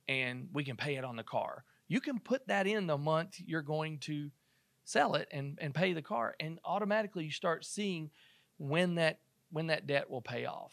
[0.08, 1.64] and we can pay it on the car.
[1.88, 4.30] You can put that in the month you're going to
[4.88, 8.10] sell it and, and pay the car and automatically you start seeing
[8.56, 9.18] when that
[9.50, 10.72] when that debt will pay off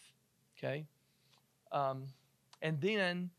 [0.58, 0.86] okay
[1.74, 2.06] um,
[2.66, 3.30] and then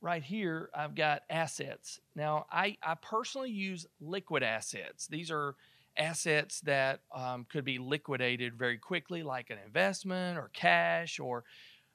[0.00, 5.54] right here i've got assets now i, I personally use liquid assets these are
[5.96, 11.44] assets that um, could be liquidated very quickly like an investment or cash or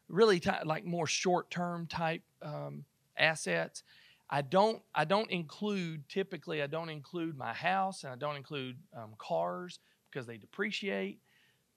[0.10, 2.84] really t- like more short-term type um,
[3.18, 3.84] assets
[4.30, 8.78] I don't I don't include typically I don't include my house and I don't include
[8.98, 9.78] um, cars
[10.10, 11.20] because they depreciate.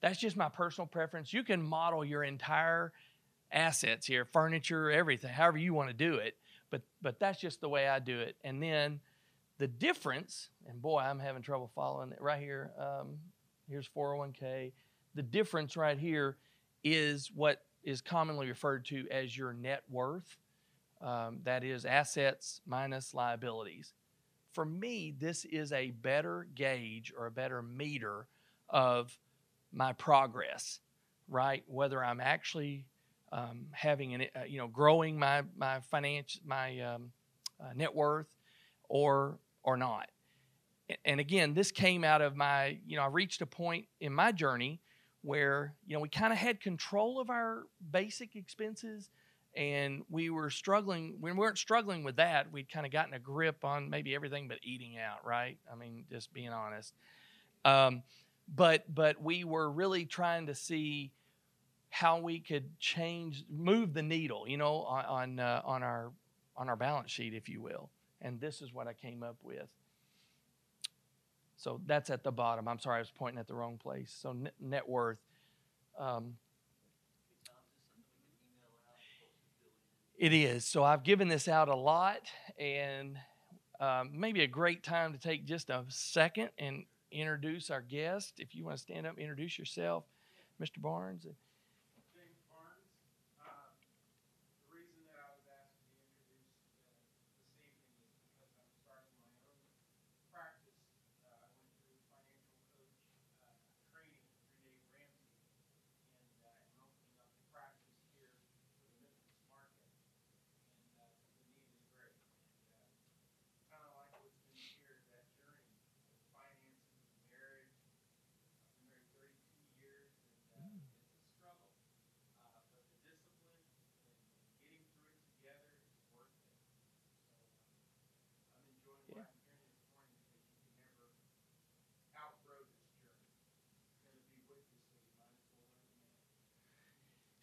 [0.01, 1.33] That's just my personal preference.
[1.33, 2.93] You can model your entire
[3.53, 6.37] assets here, furniture, everything, however you want to do it.
[6.71, 8.37] But but that's just the way I do it.
[8.45, 9.01] And then
[9.59, 12.73] the difference, and boy, I'm having trouble following it right here.
[12.79, 13.19] Um,
[13.69, 14.73] here's 401k.
[15.15, 16.37] The difference right here
[16.85, 20.39] is what is commonly referred to as your net worth.
[21.01, 23.93] Um, that is assets minus liabilities.
[24.53, 28.27] For me, this is a better gauge or a better meter
[28.71, 29.17] of
[29.73, 30.81] my progress,
[31.29, 31.63] right?
[31.67, 32.87] Whether I'm actually
[33.33, 37.11] um, having an, uh, you know, growing my my finance, my um,
[37.61, 38.29] uh, net worth,
[38.89, 40.09] or or not.
[41.05, 44.31] And again, this came out of my, you know, I reached a point in my
[44.31, 44.81] journey
[45.23, 49.11] where you know we kind of had control of our basic expenses
[49.57, 52.53] and we were struggling when we weren't struggling with that.
[52.53, 55.59] We'd kind of gotten a grip on maybe everything but eating out right?
[55.71, 56.95] I mean just being honest.
[57.65, 58.05] Um,
[58.55, 61.11] but but we were really trying to see
[61.91, 66.13] how we could change move the needle you know on on, uh, on our
[66.57, 69.69] on our balance sheet if you will and this is what i came up with
[71.57, 74.37] so that's at the bottom i'm sorry i was pointing at the wrong place so
[74.61, 75.19] net, worth
[75.99, 76.35] um,
[80.19, 80.65] It is.
[80.65, 82.23] So I've given this out a lot,
[82.59, 83.19] and
[83.81, 88.35] um, maybe a great time to take just a second and introduce our guest.
[88.39, 90.05] If you want to stand up, introduce yourself,
[90.61, 90.81] Mr.
[90.81, 91.27] Barnes.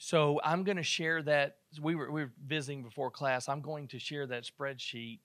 [0.05, 1.55] So I'm going to share that.
[1.81, 3.47] We were, we were visiting before class.
[3.47, 5.19] I'm going to share that spreadsheet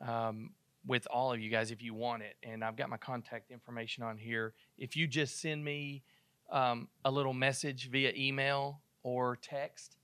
[0.00, 0.52] um,
[0.86, 2.36] with all of you guys if you want it.
[2.42, 4.54] And I've got my contact information on here.
[4.78, 6.02] If you just send me
[6.50, 9.98] um, a little message via email or text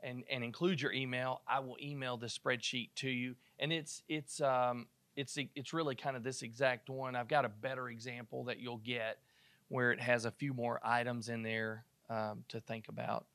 [0.00, 3.34] and, and include your email, I will email the spreadsheet to you.
[3.58, 7.16] And it's, it's, um, it's, it's really kind of this exact one.
[7.16, 9.18] I've got a better example that you'll get
[9.66, 13.26] where it has a few more items in there um, to think about.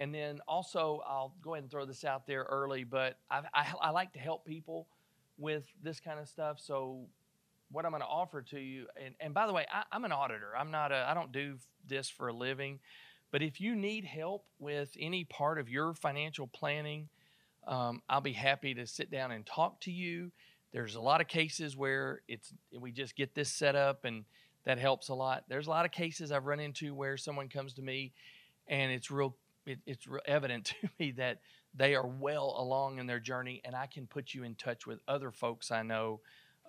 [0.00, 3.72] And then also, I'll go ahead and throw this out there early, but I, I,
[3.82, 4.86] I like to help people
[5.38, 6.60] with this kind of stuff.
[6.60, 7.06] So,
[7.70, 10.12] what I'm going to offer to you, and, and by the way, I, am an
[10.12, 10.52] auditor.
[10.56, 12.78] I'm not a, I don't do this for a living,
[13.30, 17.08] But if you need help with any part of your financial planning,
[17.66, 20.32] um, I'll be happy to sit down and talk to you.
[20.72, 24.24] There's a lot of cases where it's we just get this set up and
[24.64, 25.44] that helps a lot.
[25.48, 28.12] There's a lot of cases I've run into where someone comes to me
[28.68, 29.34] and it's real
[29.68, 31.40] it, it's evident to me that
[31.74, 35.00] they are well along in their journey and I can put you in touch with
[35.06, 36.20] other folks I know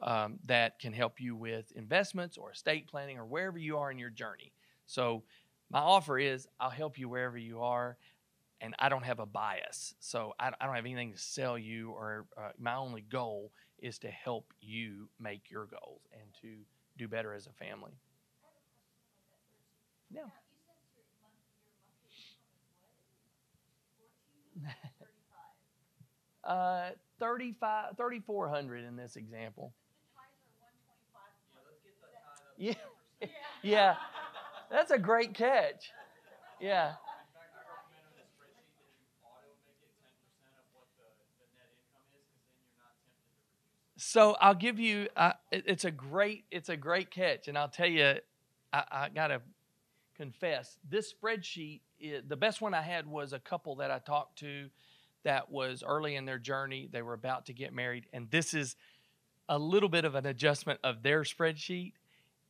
[0.02, 3.98] um, that can help you with investments or estate planning or wherever you are in
[4.00, 4.54] your journey.
[4.86, 5.24] So
[5.70, 7.98] my offer is I'll help you wherever you are
[8.62, 9.96] and I don't have a bias.
[10.00, 13.98] So I, I don't have anything to sell you or uh, my only goal is
[14.00, 16.58] to help you make your goals and to
[16.98, 17.94] do better as a family.
[20.12, 20.24] Yeah.
[26.43, 29.74] Uh, 35 3400 in this example.
[32.58, 32.74] Yeah.
[33.62, 33.95] Yeah.
[34.69, 35.91] That's a great catch.
[36.60, 36.93] Yeah.
[43.98, 45.10] So I'll give you.
[45.15, 46.45] Uh, it's a great.
[46.52, 48.15] It's a great catch, and I'll tell you.
[48.72, 49.41] I, I gotta
[50.15, 50.78] confess.
[50.88, 51.82] This spreadsheet,
[52.28, 54.70] the best one I had was a couple that I talked to,
[55.24, 56.90] that was early in their journey.
[56.92, 58.76] They were about to get married, and this is
[59.48, 61.94] a little bit of an adjustment of their spreadsheet,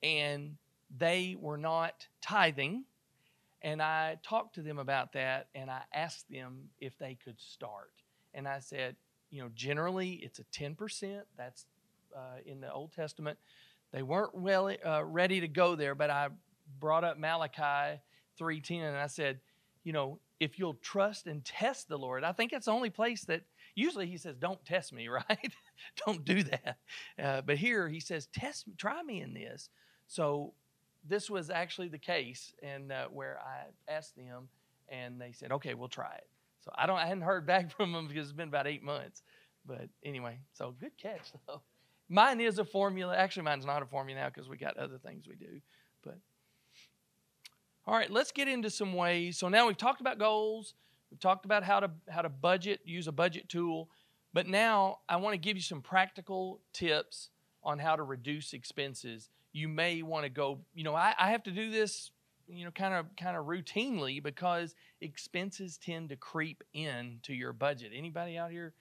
[0.04, 0.58] and
[0.96, 2.84] they were not tithing.
[3.62, 7.92] And I talked to them about that, and I asked them if they could start.
[8.34, 8.96] And I said,
[9.30, 11.22] you know, generally it's a 10%.
[11.38, 11.66] That's
[12.16, 13.38] uh, in the Old Testament.
[13.92, 16.30] They weren't well uh, ready to go there, but I
[16.80, 18.00] brought up Malachi
[18.39, 19.39] 3:10 and I said,
[19.84, 23.23] you know, if you'll trust and test the Lord, I think it's the only place
[23.25, 23.41] that
[23.75, 25.54] usually he says, "Don't test me," right?
[26.06, 26.78] Don't do that.
[27.21, 29.69] Uh, but here he says, "Test, try me in this."
[30.08, 30.54] So
[31.08, 34.49] this was actually the case, and uh, where I asked them,
[34.89, 36.28] and they said, "Okay, we'll try it."
[36.62, 39.21] So I don't, I hadn't heard back from them because it's been about eight months.
[39.65, 41.62] But anyway, so good catch though.
[42.10, 43.15] Mine is a formula.
[43.15, 45.62] Actually, mine's not a formula now because we got other things we do.
[47.89, 49.39] All right, let's get into some ways.
[49.39, 50.75] So now we've talked about goals.
[51.10, 53.89] We've talked about how to how to budget, use a budget tool.
[54.32, 57.32] But now I want to give you some practical tips
[57.63, 59.30] on how to reduce expenses.
[59.54, 62.12] You may want to go, you know, I, I have to do this
[62.47, 67.91] you know kind of kind of routinely because expenses tend to creep into your budget
[67.93, 68.73] anybody out here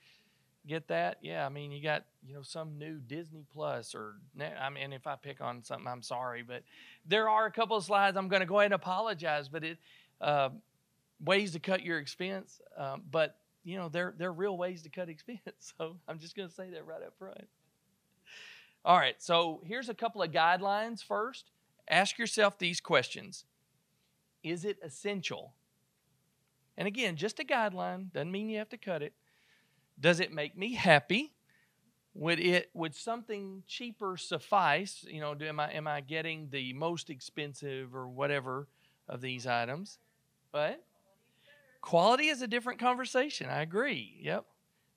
[0.69, 4.15] get that yeah i mean you got you know some new disney plus or
[4.59, 6.63] i mean if i pick on something i'm sorry but
[7.05, 9.77] there are a couple of slides i'm going to go ahead and apologize but it
[10.21, 10.49] uh,
[11.23, 15.09] ways to cut your expense um, but you know there are real ways to cut
[15.09, 15.39] expense
[15.77, 17.47] so i'm just going to say that right up front
[18.85, 21.51] all right so here's a couple of guidelines first
[21.89, 23.45] ask yourself these questions
[24.43, 25.53] is it essential?
[26.77, 29.13] And again, just a guideline, doesn't mean you have to cut it.
[29.99, 31.33] Does it make me happy?
[32.13, 35.05] Would it would something cheaper suffice?
[35.07, 38.67] You know, do, am I am I getting the most expensive or whatever
[39.07, 39.99] of these items?
[40.51, 40.83] But
[41.81, 43.49] quality is a different conversation.
[43.49, 44.17] I agree.
[44.21, 44.45] Yep.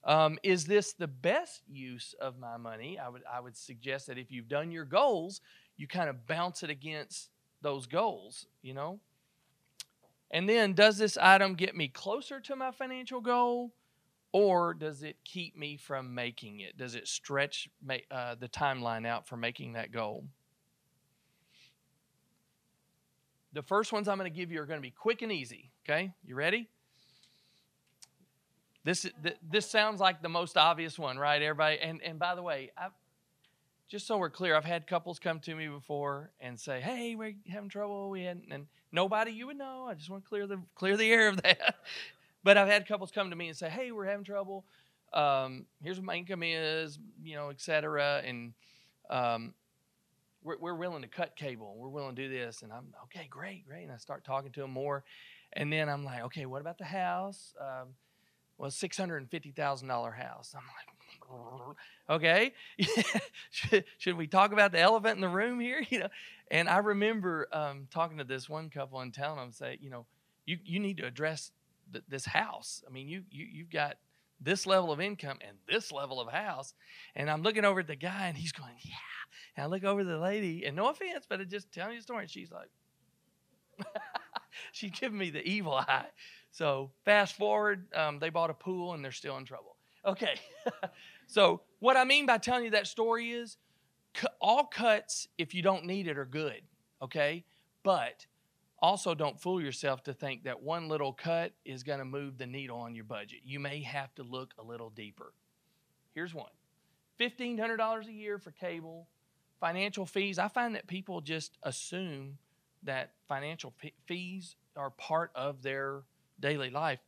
[0.05, 2.99] Um, is this the best use of my money?
[2.99, 5.41] I would I would suggest that if you've done your goals,
[5.77, 8.47] you kind of bounce it against those goals.
[8.63, 9.01] You know,
[10.33, 13.73] and then, does this item get me closer to my financial goal,
[14.33, 16.77] or does it keep me from making it?
[16.77, 17.69] Does it stretch
[18.11, 20.25] uh, the timeline out for making that goal?
[23.53, 25.71] The first ones I'm going to give you are going to be quick and easy.
[25.85, 26.69] Okay, you ready?
[28.85, 29.07] This
[29.49, 31.41] this sounds like the most obvious one, right?
[31.41, 32.93] Everybody, and and by the way, I've,
[33.89, 37.35] just so we're clear, I've had couples come to me before and say, "Hey, we're
[37.49, 38.11] having trouble.
[38.11, 39.87] We had," and nobody you would know.
[39.89, 41.77] I just want to clear the clear the air of that.
[42.45, 44.65] But I've had couples come to me and say, "Hey, we're having trouble.
[45.13, 48.55] Um, here's what my income is, you know, et cetera, And
[49.11, 49.53] um,
[50.43, 51.75] we're, we're willing to cut cable.
[51.77, 52.63] We're willing to do this.
[52.63, 53.85] And I'm okay, great, great.
[53.85, 55.05] And I start talking to them more,
[55.53, 57.89] and then I'm like, "Okay, what about the house?" Um,
[58.59, 60.55] well, six hundred and fifty thousand dollar house.
[60.57, 60.97] I'm like,
[62.11, 62.53] okay
[63.99, 66.09] should, we talk about the elephant in the room here you know
[66.51, 70.05] and i remember um, talking to this one couple and telling them say you know
[70.47, 71.53] you, you need to address
[71.93, 73.97] th- this house i mean you, you you've got
[74.41, 76.75] this level of income and this level of house
[77.15, 78.93] and i'm looking over at the guy and he's going yeah
[79.57, 82.03] and i look over the lady and no offense but i just telling you a
[82.03, 82.71] story and she's like
[84.73, 86.07] she's giving me the evil eye
[86.51, 90.35] so fast forward um, they bought a pool and they're still in trouble Okay.
[91.27, 93.57] so, what I mean by telling you that story is
[94.41, 96.63] all cuts, if you don't need it, are good.
[97.01, 97.45] Okay.
[97.83, 98.27] But
[98.83, 102.47] also don't fool yourself to think that one little cut is going to move the
[102.47, 103.39] needle on your budget.
[103.45, 105.33] You may have to look a little deeper.
[106.15, 106.51] Here's one
[107.21, 109.09] $1,500 a year for cable,
[109.61, 110.39] financial fees.
[110.39, 112.39] I find that people just assume
[112.83, 113.73] that financial
[114.07, 116.03] fees are part of their
[116.41, 116.99] daily life.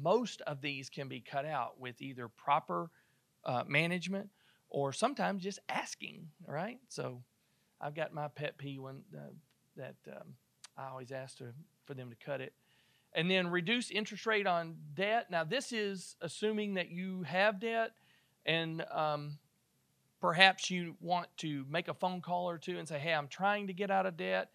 [0.00, 2.90] Most of these can be cut out with either proper
[3.44, 4.30] uh, management
[4.70, 6.78] or sometimes just asking, right?
[6.88, 7.22] So
[7.80, 9.32] I've got my pet peeve one uh,
[9.76, 10.34] that um,
[10.76, 11.52] I always ask to,
[11.84, 12.52] for them to cut it.
[13.12, 15.30] And then reduce interest rate on debt.
[15.30, 17.92] Now, this is assuming that you have debt
[18.44, 19.38] and um,
[20.20, 23.68] perhaps you want to make a phone call or two and say, hey, I'm trying
[23.68, 24.50] to get out of debt.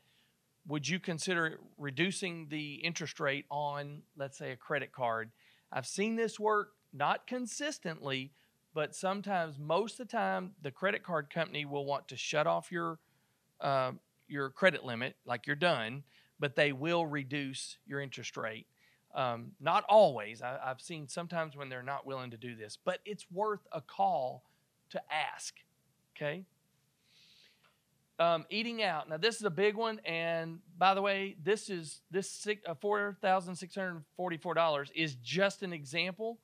[0.67, 5.31] Would you consider reducing the interest rate on, let's say, a credit card?
[5.71, 8.31] I've seen this work not consistently,
[8.73, 12.71] but sometimes, most of the time, the credit card company will want to shut off
[12.71, 12.99] your
[13.61, 13.91] uh,
[14.29, 16.03] your credit limit, like you're done,
[16.39, 18.67] but they will reduce your interest rate.
[19.15, 20.41] Um, not always.
[20.41, 23.81] I, I've seen sometimes when they're not willing to do this, but it's worth a
[23.81, 24.43] call
[24.91, 25.55] to ask.
[26.15, 26.45] Okay.
[28.19, 29.07] Um, eating out.
[29.07, 32.75] Now this is a big one, and by the way, this is this six, uh,
[32.75, 36.37] four thousand six hundred forty-four dollars is just an example.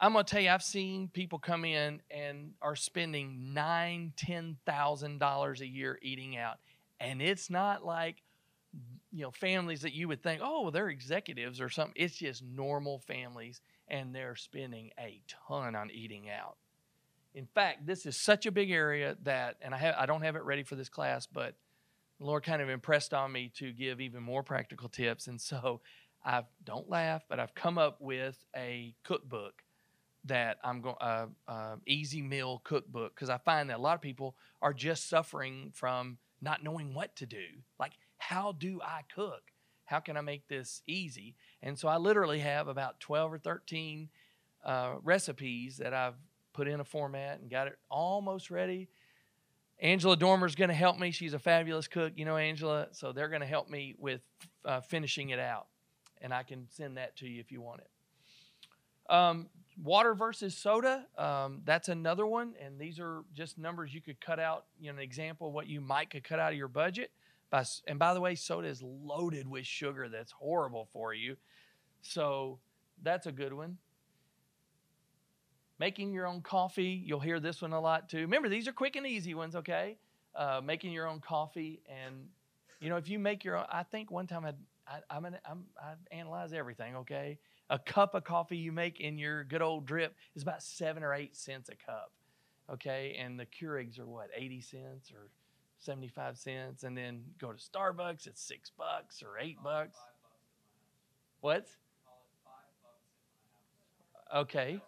[0.00, 5.20] I'm gonna tell you, I've seen people come in and are spending nine, ten thousand
[5.20, 6.56] dollars a year eating out,
[7.04, 8.22] and it's not like
[9.12, 11.94] you know families that you would think, oh, they're executives or something.
[11.96, 16.56] It's just normal families, and they're spending a ton on eating out.
[17.34, 20.44] In fact, this is such a big area that, and I I don't have it
[20.44, 21.54] ready for this class, but
[22.18, 25.80] the Lord kind of impressed on me to give even more practical tips, and so
[26.24, 29.62] I don't laugh, but I've come up with a cookbook
[30.26, 34.00] that I'm going uh, uh, easy meal cookbook because I find that a lot of
[34.00, 37.44] people are just suffering from not knowing what to do.
[37.78, 39.42] Like, how do I cook?
[39.84, 41.34] How can I make this easy?
[41.62, 44.08] And so I literally have about 12 or 13
[44.64, 46.14] uh, recipes that I've
[46.52, 48.88] put in a format and got it almost ready.
[49.80, 51.10] Angela Dormer's going to help me.
[51.10, 52.88] She's a fabulous cook, you know, Angela.
[52.92, 54.20] So they're going to help me with
[54.64, 55.66] uh, finishing it out.
[56.22, 59.12] And I can send that to you if you want it.
[59.12, 59.48] Um,
[59.82, 62.54] water versus soda, um, that's another one.
[62.64, 65.66] And these are just numbers you could cut out, you know, an example of what
[65.66, 67.10] you might could cut out of your budget.
[67.50, 71.36] By, and by the way, soda is loaded with sugar that's horrible for you.
[72.02, 72.58] So
[73.02, 73.78] that's a good one.
[75.78, 78.18] Making your own coffee, you'll hear this one a lot too.
[78.18, 79.96] Remember, these are quick and easy ones, okay?
[80.34, 82.28] Uh, making your own coffee, and
[82.80, 84.56] you know, if you make your own, I think one time I'd,
[84.86, 87.38] I, I'm, an, I'm I analyze everything, okay?
[87.70, 91.14] A cup of coffee you make in your good old drip is about seven or
[91.14, 92.12] eight cents a cup,
[92.70, 93.16] okay?
[93.18, 95.28] And the Keurigs are what, 80 cents or
[95.78, 96.82] 75 cents?
[96.82, 99.96] And then go to Starbucks, it's six bucks or eight bucks.
[101.40, 101.66] What?
[104.34, 104.80] Okay.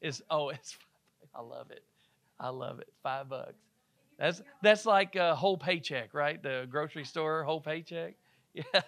[0.00, 0.76] It's oh, it's.
[1.34, 1.82] I love it.
[2.40, 2.88] I love it.
[3.02, 3.54] Five bucks.
[4.18, 6.42] That's that's like a whole paycheck, right?
[6.42, 8.14] The grocery store whole paycheck.
[8.54, 8.80] Yeah.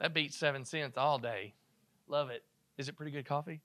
[0.00, 1.54] That beats seven cents all day.
[2.08, 2.42] Love it.
[2.78, 3.60] Is it pretty good coffee?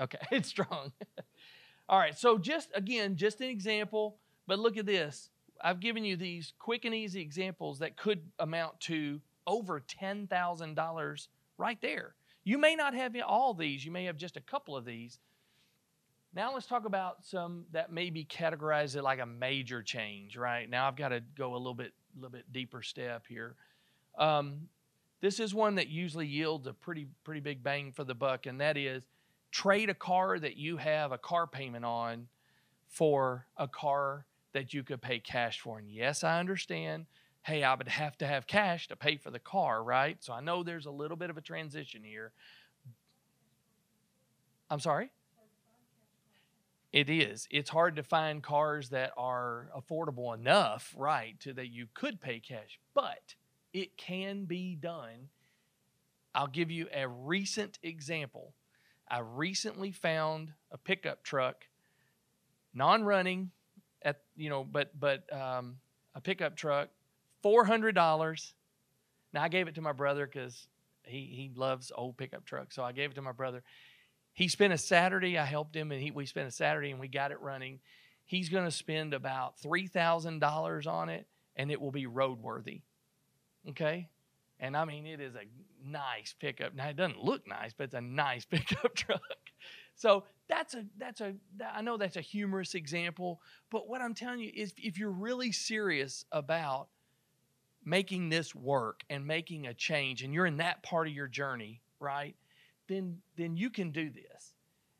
[0.00, 0.92] Okay, it's strong.
[1.88, 2.16] all right.
[2.16, 4.16] So just again, just an example.
[4.46, 5.30] But look at this.
[5.62, 11.28] I've given you these quick and easy examples that could amount to over $10,000
[11.58, 12.14] right there.
[12.44, 15.18] You may not have all these, you may have just a couple of these.
[16.34, 20.68] Now let's talk about some that may be categorized as like a major change, right?
[20.68, 23.56] Now I've got to go a little bit, a little bit deeper step here.
[24.18, 24.68] Um,
[25.20, 28.60] this is one that usually yields a pretty, pretty big bang for the buck, and
[28.60, 29.06] that is
[29.50, 32.28] trade a car that you have a car payment on
[32.86, 35.78] for a car that you could pay cash for.
[35.78, 37.06] And yes, I understand
[37.48, 40.22] hey, I would have to have cash to pay for the car, right?
[40.22, 42.32] So I know there's a little bit of a transition here.
[44.70, 45.10] I'm sorry?
[46.92, 47.48] It is.
[47.50, 52.38] It's hard to find cars that are affordable enough, right, to that you could pay
[52.38, 53.34] cash, but
[53.72, 55.28] it can be done.
[56.34, 58.54] I'll give you a recent example.
[59.10, 61.64] I recently found a pickup truck,
[62.74, 63.50] non-running,
[64.02, 65.76] at you know, but but um,
[66.14, 66.90] a pickup truck
[67.44, 68.52] $400.
[69.32, 70.66] Now, I gave it to my brother because
[71.04, 72.74] he, he loves old pickup trucks.
[72.74, 73.62] So I gave it to my brother.
[74.32, 75.38] He spent a Saturday.
[75.38, 77.80] I helped him, and he, we spent a Saturday and we got it running.
[78.24, 82.82] He's going to spend about $3,000 on it, and it will be roadworthy.
[83.68, 84.08] Okay?
[84.60, 85.44] And I mean, it is a
[85.84, 86.74] nice pickup.
[86.74, 89.20] Now it doesn't look nice, but it's a nice pickup truck.
[89.94, 91.34] So that's a that's a
[91.72, 93.40] I know that's a humorous example,
[93.70, 96.88] but what I'm telling you is if you're really serious about
[97.84, 101.82] making this work and making a change and you're in that part of your journey,
[102.00, 102.36] right?
[102.88, 104.54] Then then you can do this.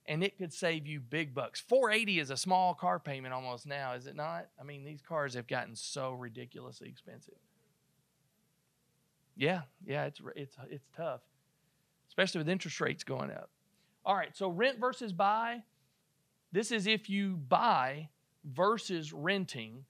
[0.06, 1.60] And it could save you big bucks.
[1.60, 4.46] 480 is a small car payment almost now, is it not?
[4.58, 7.34] I mean, these cars have gotten so ridiculously expensive.
[9.38, 11.20] Yeah, yeah, it's it's it's tough,
[12.08, 13.50] especially with interest rates going up.
[14.04, 15.62] All right, so rent versus buy.
[16.50, 18.08] This is if you buy
[18.44, 19.84] versus renting,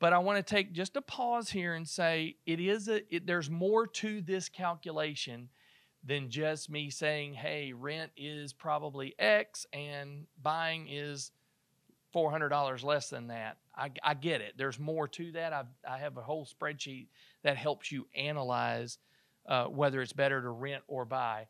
[0.00, 3.26] but I want to take just a pause here and say it is a it,
[3.26, 5.48] there's more to this calculation
[6.04, 11.30] than just me saying, "Hey, rent is probably X and buying is
[12.12, 14.54] four hundred dollars less than that." I, I get it.
[14.56, 15.52] There's more to that.
[15.52, 17.06] I I have a whole spreadsheet
[17.42, 18.98] that helps you analyze
[19.48, 21.48] uh, whether it's better to rent or buy.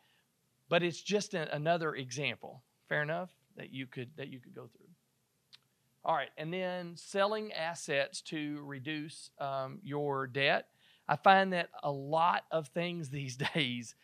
[0.68, 2.62] But it's just another example.
[2.88, 4.86] Fair enough that you could that you could go through.
[6.04, 10.68] All right, and then selling assets to reduce um, your debt.
[11.06, 13.94] I find that a lot of things these days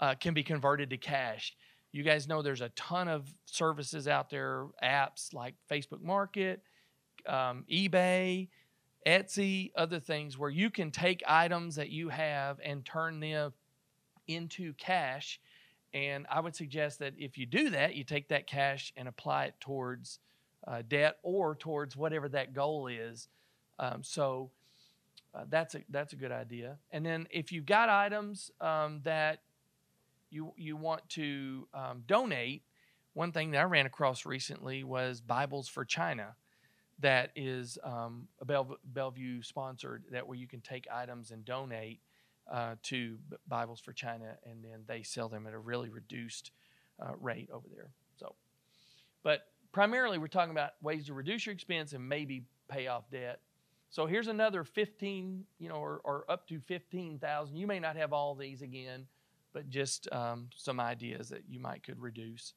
[0.00, 1.54] uh, can be converted to cash.
[1.90, 6.62] You guys know there's a ton of services out there, apps like Facebook Market,
[7.26, 8.48] um, eBay,
[9.06, 13.52] Etsy, other things where you can take items that you have and turn them
[14.28, 15.40] into cash.
[15.92, 19.46] And I would suggest that if you do that, you take that cash and apply
[19.46, 20.20] it towards
[20.66, 23.28] uh, debt or towards whatever that goal is.
[23.78, 24.50] Um, so
[25.34, 26.76] uh, that's a that's a good idea.
[26.92, 29.40] And then if you've got items um, that
[30.30, 32.62] you you want to um, donate,
[33.14, 36.36] one thing that I ran across recently was Bibles for China
[37.02, 42.00] that is um, a Belle- Bellevue sponsored that where you can take items and donate
[42.50, 46.50] uh, to Bibles for China, and then they sell them at a really reduced
[47.00, 47.90] uh, rate over there.
[48.16, 48.34] So,
[49.22, 53.40] but primarily we're talking about ways to reduce your expense and maybe pay off debt.
[53.90, 57.56] So here's another 15, you know, or, or up to 15,000.
[57.56, 59.06] You may not have all these again,
[59.52, 62.54] but just um, some ideas that you might could reduce.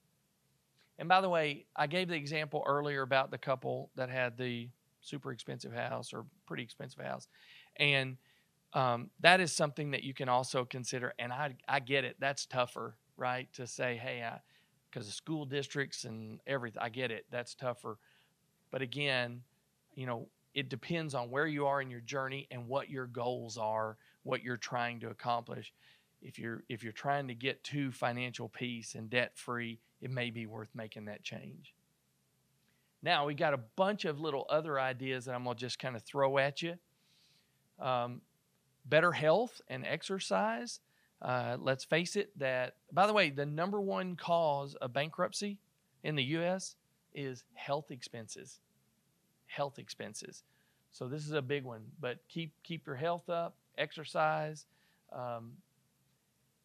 [0.98, 4.70] And by the way, I gave the example earlier about the couple that had the
[5.02, 7.28] super expensive house or pretty expensive house.
[7.78, 8.18] And
[8.74, 11.14] um, that is something that you can also consider.
[11.20, 12.18] And I, I get it.
[12.20, 13.52] That's tougher, right?
[13.54, 14.24] To say, hey,
[14.90, 17.26] because of school districts and everything, I get it.
[17.30, 17.98] That's tougher.
[18.72, 19.42] But again,
[19.94, 23.58] you know, it depends on where you are in your journey and what your goals
[23.58, 25.74] are, what you're trying to accomplish.
[26.22, 30.30] If you're if you're trying to get to financial peace and debt free, it may
[30.30, 31.74] be worth making that change.
[33.02, 35.96] Now, we got a bunch of little other ideas that I'm going to just kind
[35.96, 36.76] of throw at you.
[37.80, 38.22] Um,
[38.86, 40.80] better health and exercise.
[41.22, 45.60] Uh, let's face it, that, by the way, the number one cause of bankruptcy
[46.04, 46.76] in the U.S.
[47.14, 48.60] is health expenses.
[49.48, 50.44] Health expenses.
[50.92, 54.66] So this is a big one, but keep keep your health up, exercise,
[55.12, 55.52] um,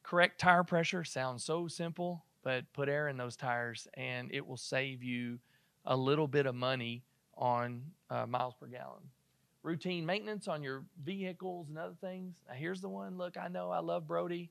[0.05, 1.03] correct tire pressure.
[1.03, 5.39] Sounds so simple, but put air in those tires and it will save you
[5.85, 7.03] a little bit of money
[7.37, 9.03] on uh, miles per gallon.
[9.63, 12.35] Routine maintenance on your vehicles and other things.
[12.49, 13.19] Now, here's the one.
[13.19, 14.51] Look, I know I love Brody,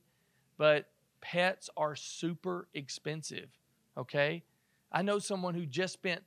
[0.56, 0.86] but
[1.20, 3.48] pets are super expensive.
[3.96, 4.44] Okay.
[4.92, 6.22] I know someone who just spent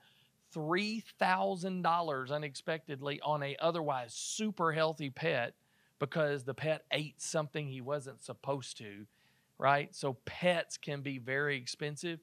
[0.53, 5.53] $3,000 unexpectedly on a otherwise super healthy pet
[5.99, 9.05] because the pet ate something he wasn't supposed to,
[9.63, 9.95] right?
[9.95, 12.19] So pets can be very expensive.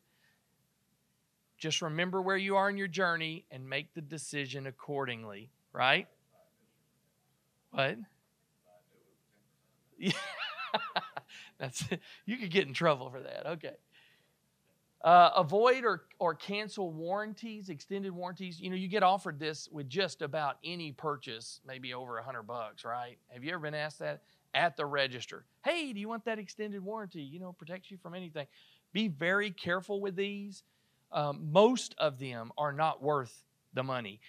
[1.56, 6.06] Just remember where you are in your journey and make the decision accordingly, right?
[7.70, 7.96] What?
[9.98, 10.12] Yeah.
[11.58, 11.82] That's
[12.26, 13.46] you could get in trouble for that.
[13.46, 13.74] Okay.
[15.02, 18.60] Uh, avoid or, or cancel warranties, extended warranties.
[18.60, 22.42] You know, you get offered this with just about any purchase, maybe over a hundred
[22.42, 23.16] bucks, right?
[23.28, 24.20] Have you ever been asked that
[24.54, 25.44] at the register?
[25.64, 27.22] Hey, do you want that extended warranty?
[27.22, 28.46] You know, protects you from anything.
[28.92, 30.62] Be very careful with these.
[31.12, 33.44] Um, most of them are not worth
[33.74, 34.20] the money.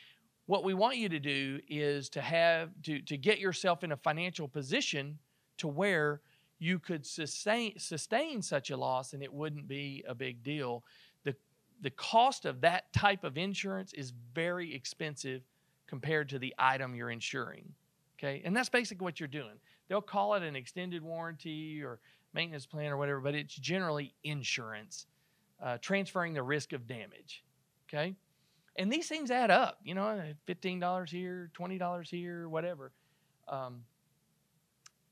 [0.46, 3.98] What we want you to do is to have to, to get yourself in a
[3.98, 5.20] financial position
[5.58, 6.22] to where
[6.60, 10.84] you could sustain sustain such a loss and it wouldn't be a big deal.
[11.24, 11.36] The
[11.82, 15.42] the cost of that type of insurance is very expensive
[15.88, 17.74] compared to the item you're insuring.
[18.18, 18.42] Okay?
[18.46, 19.60] And that's basically what you're doing.
[19.92, 22.00] They'll call it an extended warranty or
[22.34, 25.06] maintenance plan or whatever, but it's generally insurance,
[25.62, 27.44] uh, transferring the risk of damage.
[27.90, 28.16] Okay?
[28.78, 32.94] And these things add up, you know, $15 here, $20 here, whatever.
[33.50, 33.84] Um,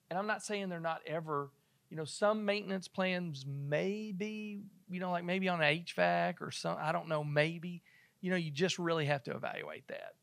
[0.10, 1.50] and I'm not saying they're not ever,
[1.90, 6.52] you know, some maintenance plans may be, you know, like maybe on an HVAC or
[6.52, 7.82] some, I don't know, maybe,
[8.22, 10.14] you know, you just really have to evaluate that.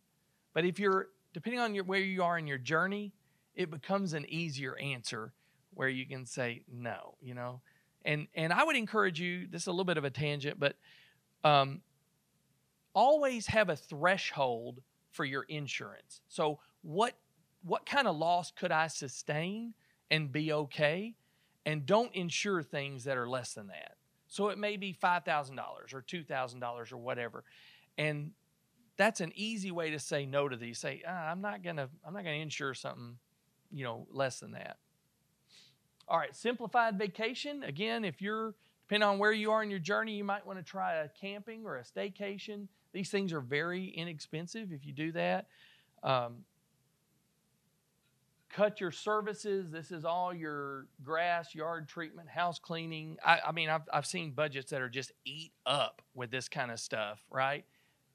[0.54, 3.12] But if you're, depending on your, where you are in your journey,
[3.57, 5.32] it becomes an easier answer
[5.74, 7.61] where you can say no, you know.
[8.04, 10.76] And and I would encourage you, this is a little bit of a tangent, but
[11.42, 11.80] um,
[12.94, 14.80] always have a threshold
[15.11, 16.20] for your insurance.
[16.28, 17.14] So what
[17.64, 19.74] what kind of loss could I sustain
[20.11, 21.14] and be okay?
[21.64, 23.96] And don't insure things that are less than that.
[24.28, 25.59] So it may be $5,000
[25.94, 27.44] or $2,000 or whatever.
[27.98, 28.32] And
[28.96, 30.78] that's an easy way to say no to these.
[30.78, 33.18] Say, ah, I'm not gonna, I'm not gonna insure something,
[33.72, 34.78] you know, less than that.
[36.08, 37.62] All right, simplified vacation.
[37.62, 38.54] Again, if you're
[38.86, 41.66] depending on where you are in your journey, you might want to try a camping
[41.66, 42.68] or a staycation.
[42.92, 45.48] These things are very inexpensive if you do that.
[46.04, 46.44] Um,
[48.48, 49.70] cut your services.
[49.70, 53.16] This is all your grass, yard treatment, house cleaning.
[53.24, 56.70] I, I mean, I've, I've seen budgets that are just eat up with this kind
[56.70, 57.64] of stuff, right?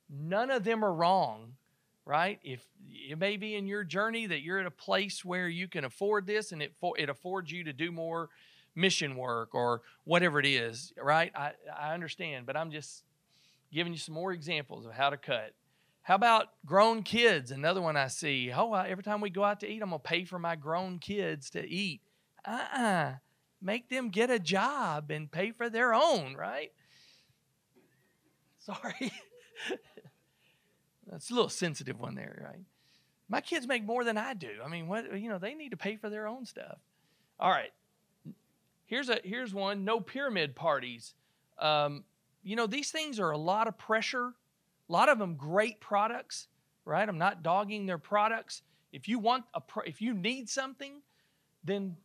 [0.09, 1.53] None of them are wrong,
[2.11, 2.39] right?
[2.43, 5.85] If it may be in your journey that you're at a place where you can
[5.85, 8.27] afford this and it, for, it affords you to do more
[8.75, 11.31] mission work or whatever it is, right?
[11.33, 13.05] I, I understand, but I'm just
[13.71, 15.53] giving you some more examples of how to cut.
[16.01, 17.49] How about grown kids?
[17.49, 18.51] Another one I see.
[18.53, 20.99] Oh, every time we go out to eat, I'm going to pay for my grown
[20.99, 22.01] kids to eat.
[22.45, 22.83] Uh uh-uh.
[22.83, 23.13] uh
[23.61, 26.73] Make them get a job and pay for their own, right?
[28.59, 29.13] Sorry.
[31.11, 32.63] That's a little sensitive one there, right?
[33.29, 34.49] My kids make more than I do.
[34.63, 36.79] I mean, what you know, they need to pay for their own stuff.
[37.39, 37.71] All right.
[38.85, 39.85] Here's a here's one.
[39.85, 41.13] No pyramid parties.
[41.59, 42.03] Um,
[42.43, 44.33] you know, these things are a lot of pressure
[44.91, 46.49] a lot of them great products,
[46.83, 47.07] right?
[47.07, 48.61] I'm not dogging their products.
[48.91, 51.01] If you want a if you need something,
[51.63, 51.95] then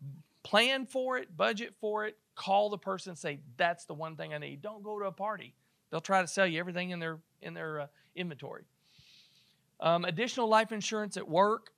[0.44, 4.32] plan for it, budget for it, call the person and say that's the one thing
[4.32, 4.62] I need.
[4.62, 5.56] Don't go to a party.
[5.90, 8.62] They'll try to sell you everything in their in their uh, inventory.
[9.80, 11.70] Um, additional life insurance at work.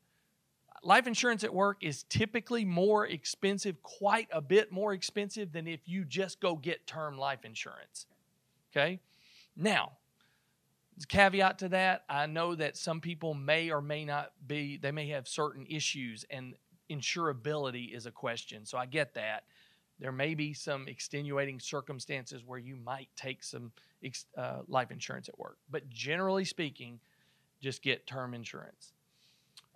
[0.84, 5.80] Life insurance at work is typically more expensive, quite a bit more expensive than if
[5.86, 8.07] you just go get term life insurance.
[8.70, 9.01] Okay?
[9.57, 9.92] Now,
[11.09, 15.09] caveat to that, I know that some people may or may not be, they may
[15.09, 16.55] have certain issues, and
[16.90, 18.64] insurability is a question.
[18.64, 19.44] So I get that.
[20.01, 23.72] There may be some extenuating circumstances where you might take some
[24.36, 25.59] uh, life insurance at work.
[25.70, 27.01] But generally speaking,
[27.61, 28.92] just get term insurance.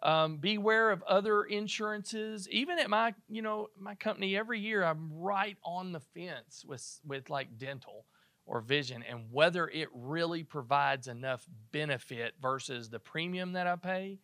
[0.02, 2.48] Um, beware of other insurances.
[2.50, 7.00] Even at my, you know, my company, every year I'm right on the fence with
[7.06, 8.06] with like dental
[8.44, 14.18] or vision and whether it really provides enough benefit versus the premium that I pay.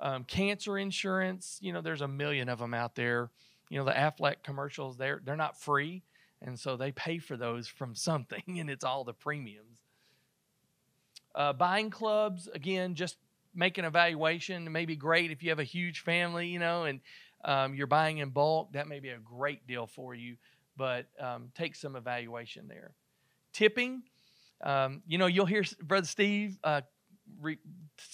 [0.00, 3.30] Um, cancer insurance, you know, there's a million of them out there.
[3.70, 6.02] You know, the Aflac commercials, they're, they're not free.
[6.42, 9.81] And so they pay for those from something, and it's all the premiums.
[11.34, 13.16] Uh, buying clubs, again, just
[13.54, 14.66] make an evaluation.
[14.66, 17.00] It may be great if you have a huge family, you know, and
[17.44, 18.72] um, you're buying in bulk.
[18.72, 20.36] That may be a great deal for you,
[20.76, 22.92] but um, take some evaluation there
[23.52, 24.02] tipping.
[24.62, 26.82] Um, you know, you'll hear Brother Steve uh,
[27.40, 27.58] re-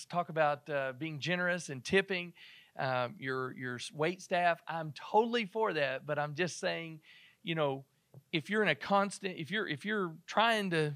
[0.09, 2.33] talk about uh, being generous and tipping
[2.79, 4.61] um, your your wait staff.
[4.67, 7.01] I'm totally for that, but I'm just saying,
[7.43, 7.85] you know,
[8.33, 10.95] if you're in a constant, if you're if you're trying to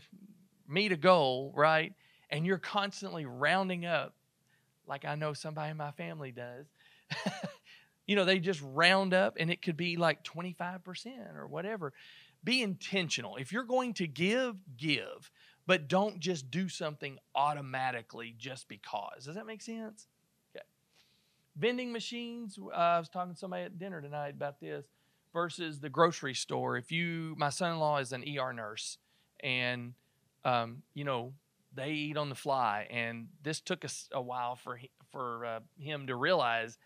[0.68, 1.92] meet a goal, right,
[2.32, 4.14] and you're constantly rounding up,
[4.88, 6.66] like I know somebody in my family does.
[8.06, 11.92] you know, they just round up, and it could be like 25% or whatever
[12.44, 13.36] be intentional.
[13.36, 15.30] If you're going to give, give,
[15.66, 19.26] but don't just do something automatically just because.
[19.26, 20.08] Does that make sense?
[20.54, 20.64] Okay.
[21.56, 24.86] Vending machines, uh, I was talking to somebody at dinner tonight about this
[25.32, 26.76] versus the grocery store.
[26.76, 28.98] If you, my son in law is an ER nurse,
[29.40, 29.94] and,
[30.44, 31.32] um, you know,
[31.74, 32.86] they eat on the fly.
[32.90, 34.78] And this took us a while for,
[35.10, 36.78] for uh, him to realize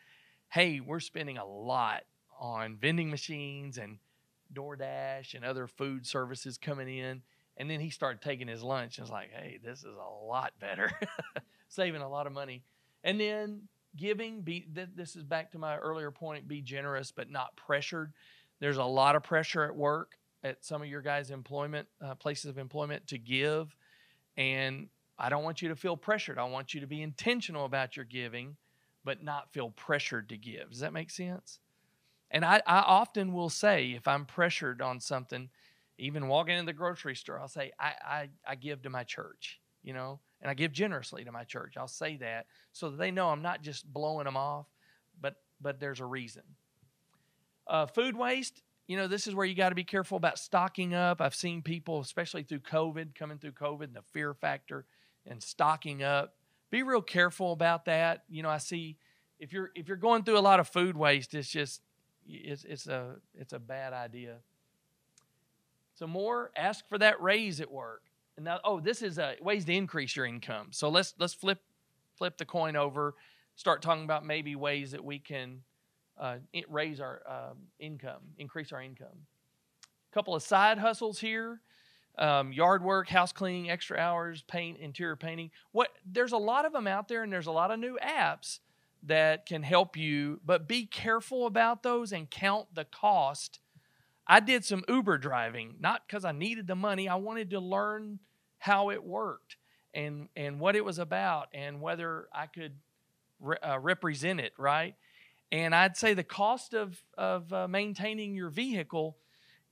[0.48, 2.04] hey, we're spending a lot
[2.38, 3.98] on vending machines and
[4.54, 7.22] DoorDash and other food services coming in.
[7.56, 10.52] And then he started taking his lunch and was like, hey, this is a lot
[10.60, 10.92] better,
[11.68, 12.62] saving a lot of money.
[13.02, 13.62] And then
[13.96, 18.12] giving, be, th- this is back to my earlier point be generous, but not pressured.
[18.60, 20.12] There's a lot of pressure at work
[20.44, 23.74] at some of your guys' employment, uh, places of employment to give.
[24.36, 26.38] And I don't want you to feel pressured.
[26.38, 28.56] I want you to be intentional about your giving,
[29.04, 30.70] but not feel pressured to give.
[30.70, 31.58] Does that make sense?
[32.30, 35.48] And I, I often will say, if I'm pressured on something,
[35.96, 39.60] even walking in the grocery store, I'll say, I, I, I give to my church,
[39.82, 41.76] you know, and I give generously to my church.
[41.76, 44.66] I'll say that so that they know I'm not just blowing them off,
[45.20, 46.42] but, but there's a reason.
[47.66, 50.94] Uh, food waste, you know, this is where you got to be careful about stocking
[50.94, 51.20] up.
[51.20, 54.84] I've seen people, especially through COVID, coming through COVID, and the fear factor
[55.26, 56.34] and stocking up.
[56.70, 58.22] Be real careful about that.
[58.28, 58.96] You know, I see
[59.38, 61.80] if you're if you're going through a lot of food waste, it's just
[62.26, 64.36] it's it's a it's a bad idea.
[65.94, 68.02] So more, ask for that raise at work.
[68.36, 70.68] And now, oh, this is a ways to increase your income.
[70.70, 71.58] So let's let's flip
[72.16, 73.14] flip the coin over.
[73.56, 75.62] Start talking about maybe ways that we can
[76.18, 76.36] uh,
[76.68, 79.26] raise our um, income, increase our income.
[80.10, 81.60] A couple of side hustles here:
[82.18, 85.50] um, yard work, house cleaning, extra hours, paint, interior painting.
[85.72, 88.60] What there's a lot of them out there, and there's a lot of new apps
[89.02, 90.40] that can help you.
[90.44, 93.60] But be careful about those and count the cost
[94.26, 97.08] I did some Uber driving, not because I needed the money.
[97.08, 98.18] I wanted to learn
[98.58, 99.56] how it worked
[99.94, 102.72] and and what it was about and whether I could
[103.38, 104.94] re- uh, represent it right.
[105.52, 109.16] And I'd say the cost of of uh, maintaining your vehicle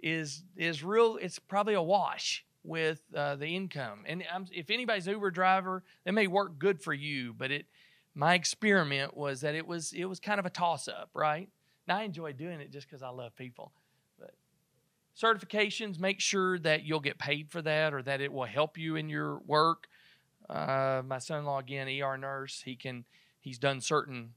[0.01, 1.19] is is real.
[1.21, 4.05] It's probably a wash with uh, the income.
[4.07, 7.67] And if anybody's Uber driver, it may work good for you, but it
[8.15, 11.49] my experiment was that it was it was kind of a toss up, right?
[11.87, 13.73] Now I enjoy doing it just because I love people
[14.19, 14.35] But
[15.21, 18.97] certifications, make sure that you'll get paid for that or that it will help you
[18.97, 19.89] in your work.
[20.49, 23.05] Uh, my son-in-law again, ER nurse, he can
[23.41, 24.35] he's done certain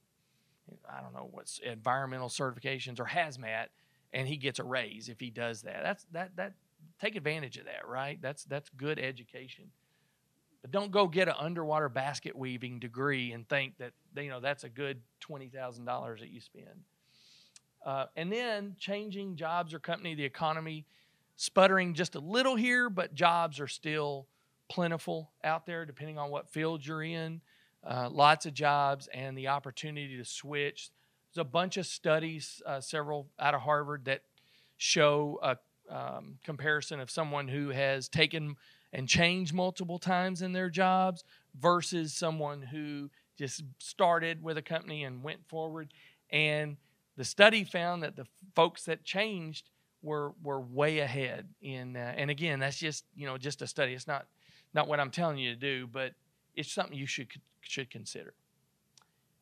[0.90, 3.68] I don't know what's environmental certifications or hazmat,
[4.14, 5.82] and he gets a raise if he does that.
[5.84, 6.54] That's that that
[7.00, 8.20] take advantage of that, right?
[8.22, 9.72] That's that's good education.
[10.62, 14.64] But don't go get an underwater basket weaving degree and think that you know that's
[14.64, 16.84] a good twenty thousand dollars that you spend.
[17.86, 20.86] Uh, and then changing jobs or company, the economy
[21.38, 24.28] sputtering just a little here, but jobs are still
[24.70, 27.40] plentiful out there depending on what field you're in.
[27.86, 30.90] Uh, lots of jobs and the opportunity to switch.
[31.34, 34.24] There's a bunch of studies, uh, several out of Harvard, that
[34.78, 35.58] show a
[35.90, 38.56] um, comparison of someone who has taken
[38.94, 41.24] and changed multiple times in their jobs
[41.60, 45.94] versus someone who just started with a company and went forward.
[46.30, 46.78] And
[47.16, 48.26] the study found that the
[48.56, 49.70] folks that changed
[50.02, 53.94] were were way ahead in uh, and again that's just you know just a study
[53.94, 54.28] it's not
[54.74, 56.14] not what i'm telling you to do but
[56.58, 57.28] it's something you should
[57.62, 58.34] should consider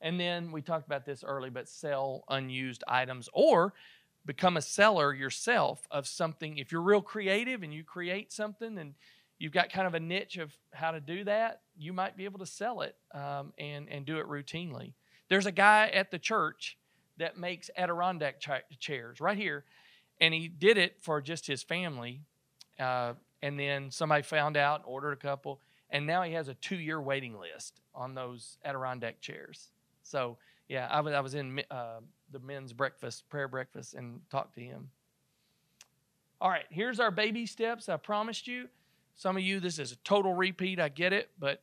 [0.02, 3.74] and then we talked about this early but sell unused items or
[4.26, 8.94] become a seller yourself of something if you're real creative and you create something and
[9.40, 12.40] you've got kind of a niche of how to do that you might be able
[12.40, 14.94] to sell it um, and and do it routinely
[15.28, 16.78] there's a guy at the church
[17.18, 18.44] that makes Adirondack
[18.80, 19.64] chairs right here.
[20.20, 22.22] And he did it for just his family.
[22.80, 25.62] Uh, and then somebody found out, ordered a couple,
[25.96, 29.70] and now he has a two year waiting list on those Adirondack chairs.
[30.04, 30.38] So,
[30.68, 32.02] yeah, I was, I was in uh,
[32.34, 34.90] the men's breakfast, prayer breakfast, and talked to him.
[36.42, 37.88] All right, here's our baby steps.
[37.88, 38.68] I promised you.
[39.16, 40.82] Some of you, this is a total repeat.
[40.82, 41.30] I get it.
[41.40, 41.62] But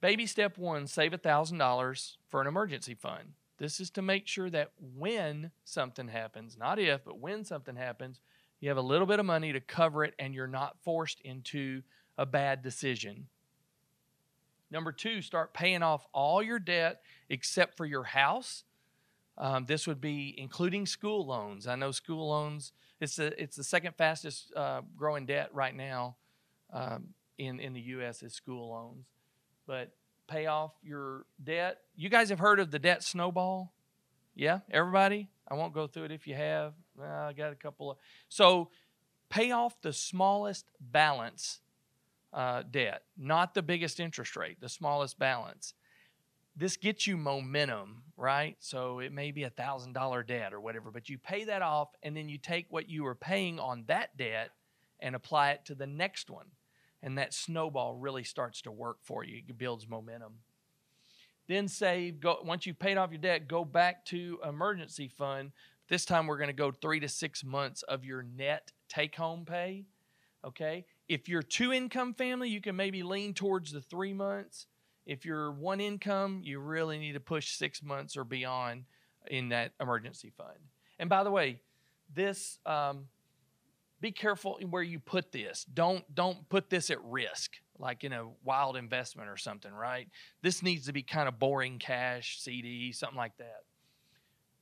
[0.00, 3.34] baby step one save $1,000 for an emergency fund.
[3.58, 8.20] This is to make sure that when something happens, not if, but when something happens,
[8.60, 11.82] you have a little bit of money to cover it and you're not forced into
[12.16, 13.26] a bad decision.
[14.74, 18.64] Number two, start paying off all your debt except for your house.
[19.38, 21.68] Um, this would be including school loans.
[21.68, 26.16] I know school loans, it's, a, it's the second fastest uh, growing debt right now
[26.72, 28.24] um, in, in the U.S.
[28.24, 29.06] is school loans.
[29.64, 29.92] But
[30.26, 31.78] pay off your debt.
[31.94, 33.72] You guys have heard of the debt snowball?
[34.34, 35.28] Yeah, everybody?
[35.46, 36.74] I won't go through it if you have.
[37.00, 37.98] I got a couple of.
[38.28, 38.70] So
[39.28, 41.60] pay off the smallest balance
[42.34, 45.72] uh, debt, not the biggest interest rate, the smallest balance.
[46.56, 48.56] This gets you momentum, right?
[48.60, 51.88] So it may be a thousand dollar debt or whatever, but you pay that off
[52.02, 54.50] and then you take what you were paying on that debt
[55.00, 56.46] and apply it to the next one
[57.04, 59.42] and that snowball really starts to work for you.
[59.46, 60.38] It builds momentum.
[61.46, 62.18] Then save.
[62.18, 65.52] Go once you've paid off your debt, go back to emergency fund.
[65.88, 69.84] This time we're going to go three to six months of your net take-home pay.
[70.46, 70.86] Okay.
[71.08, 74.66] If you're two income family, you can maybe lean towards the three months.
[75.06, 78.84] If you're one income, you really need to push six months or beyond
[79.30, 80.58] in that emergency fund.
[80.98, 81.60] And by the way,
[82.14, 83.06] this um,
[84.00, 85.64] be careful where you put this.
[85.72, 90.08] Don't don't put this at risk, like in a wild investment or something, right?
[90.42, 93.62] This needs to be kind of boring cash, CD, something like that.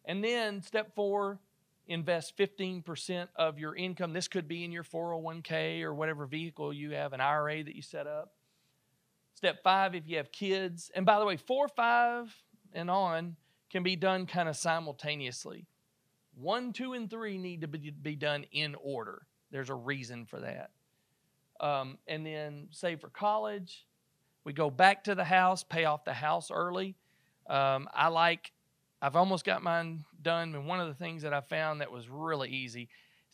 [0.05, 1.39] And then step four,
[1.87, 4.13] invest 15% of your income.
[4.13, 7.83] This could be in your 401k or whatever vehicle you have, an IRA that you
[7.83, 8.33] set up.
[9.35, 10.91] Step five, if you have kids.
[10.95, 12.35] And by the way, four, five,
[12.73, 13.37] and on
[13.71, 15.67] can be done kind of simultaneously.
[16.35, 19.23] One, two, and three need to be, done in order.
[19.51, 20.71] There's a reason for that.
[21.61, 23.87] Um, and then save for college.
[24.45, 26.97] We go back to the house, pay off the house early.
[27.49, 28.53] Um, I like,
[29.03, 30.55] I've almost got mine done.
[30.55, 32.89] And one of the things that I found that was really easy,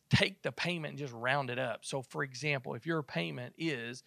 [0.08, 1.84] take the payment and just round it up.
[1.84, 4.02] So, for example, if your payment is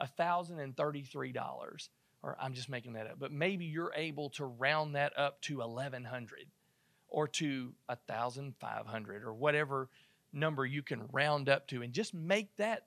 [0.00, 1.88] $1,033,
[2.22, 5.58] or I'm just making that up, but maybe you're able to round that up to
[5.58, 6.46] 1100
[7.08, 9.88] or to 1500 or whatever
[10.32, 12.86] number you can round up to and just make that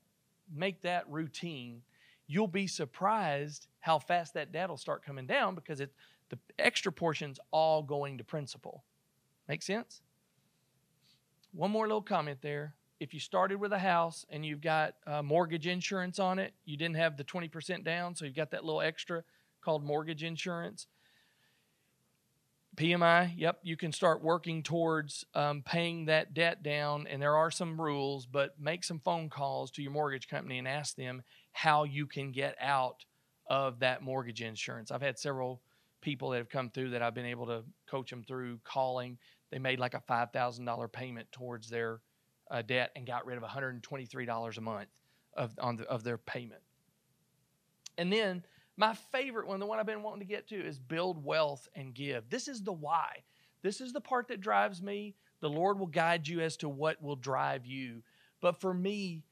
[0.51, 1.81] make that routine
[2.27, 5.91] you'll be surprised how fast that debt will start coming down because it
[6.29, 8.83] the extra portion's all going to principal
[9.47, 10.01] make sense
[11.51, 15.21] one more little comment there if you started with a house and you've got uh,
[15.21, 18.81] mortgage insurance on it, you didn't have the 20% down, so you've got that little
[18.81, 19.23] extra
[19.61, 20.87] called mortgage insurance.
[22.77, 27.51] PMI, yep, you can start working towards um, paying that debt down, and there are
[27.51, 31.23] some rules, but make some phone calls to your mortgage company and ask them
[31.53, 33.05] how you can get out
[33.47, 34.91] of that mortgage insurance.
[34.91, 35.61] I've had several
[36.05, 39.17] people that have come through that I've been able to coach them through calling.
[39.51, 41.99] They made like a $5,000 payment towards their
[42.51, 44.89] uh, debt and got rid of $123 a month
[45.33, 46.61] of, on the, of their payment.
[47.97, 48.43] And then
[48.77, 51.91] my favorite one, the one I've been wanting to get to, is build wealth and
[51.91, 52.29] give.
[52.29, 53.23] This is the why.
[53.63, 55.15] This is the part that drives me.
[55.41, 58.03] The Lord will guide you as to what will drive you.
[58.41, 59.23] But for me,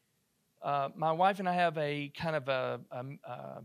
[0.64, 3.64] uh, my wife and I have a kind of a, a, a,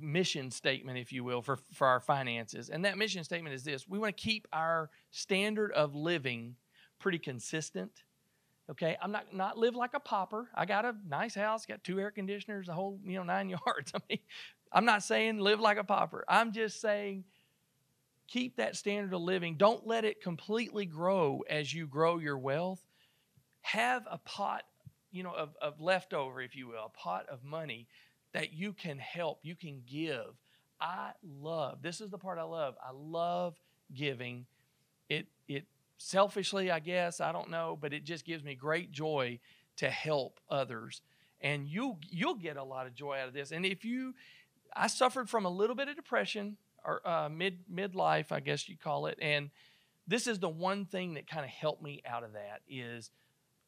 [0.00, 2.70] mission statement, if you will, for, for our finances.
[2.70, 6.56] And that mission statement is this we want to keep our standard of living
[6.98, 8.02] pretty consistent
[8.70, 10.48] Okay, I'm not not live like a pauper.
[10.54, 13.92] I got a nice house, got two air conditioners, a whole you know nine yards.
[13.94, 14.20] I mean,
[14.72, 16.24] I'm not saying live like a pauper.
[16.28, 17.24] I'm just saying
[18.28, 19.56] keep that standard of living.
[19.56, 22.82] Don't let it completely grow as you grow your wealth.
[23.60, 24.62] Have a pot,
[25.10, 27.88] you know, of, of leftover, if you will, a pot of money
[28.32, 30.36] that you can help, you can give.
[30.80, 31.82] I love.
[31.82, 32.74] This is the part I love.
[32.82, 33.56] I love
[33.94, 34.46] giving.
[35.08, 35.66] It it
[35.98, 39.38] selfishly, I guess, I don't know, but it just gives me great joy
[39.76, 41.02] to help others.
[41.40, 43.52] And you you'll get a lot of joy out of this.
[43.52, 44.14] And if you
[44.74, 48.76] I suffered from a little bit of depression or uh, mid midlife, I guess you
[48.76, 49.50] call it, and
[50.06, 53.10] this is the one thing that kind of helped me out of that is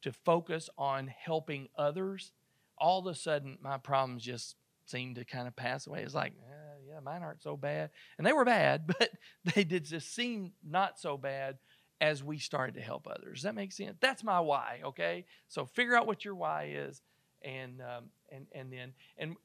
[0.01, 2.31] to focus on helping others.
[2.77, 4.55] All of a sudden, my problems just
[4.85, 6.03] seemed to kind of pass away.
[6.03, 9.09] It's like, eh, yeah, mine aren't so bad, and they were bad, but
[9.55, 11.57] they did just seem not so bad
[12.01, 13.37] as we started to help others.
[13.37, 13.97] Does that make sense?
[13.99, 14.81] That's my why.
[14.83, 17.01] Okay, so figure out what your why is,
[17.41, 19.35] and um, and and then and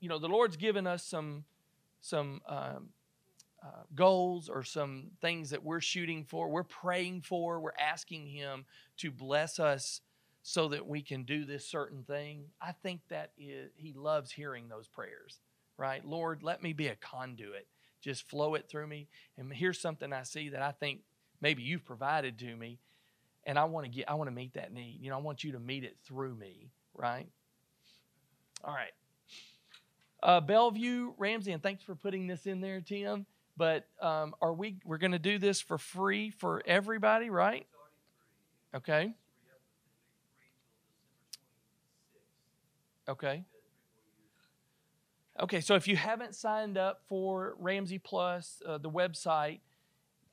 [0.00, 1.44] you know the Lord's given us some
[2.00, 2.90] some um,
[3.62, 8.64] uh, goals or some things that we're shooting for, we're praying for, we're asking Him
[8.98, 10.00] to bless us
[10.42, 12.44] so that we can do this certain thing.
[12.60, 15.40] I think that is, He loves hearing those prayers,
[15.76, 16.04] right?
[16.04, 17.66] Lord, let me be a conduit.
[18.00, 19.08] Just flow it through me.
[19.36, 21.00] And here's something I see that I think
[21.40, 22.78] maybe you've provided to me
[23.44, 24.98] and I want to get I want to meet that need.
[25.00, 27.28] You know, I want you to meet it through me, right?
[28.64, 28.92] All right.
[30.22, 33.24] Uh, Bellevue, Ramsey, and thanks for putting this in there, Tim.
[33.56, 37.66] But um, are we we're going to do this for free for everybody, right?
[38.74, 39.14] Okay.
[43.08, 43.44] Okay.
[45.40, 49.60] Okay, so if you haven't signed up for Ramsey Plus, uh, the website,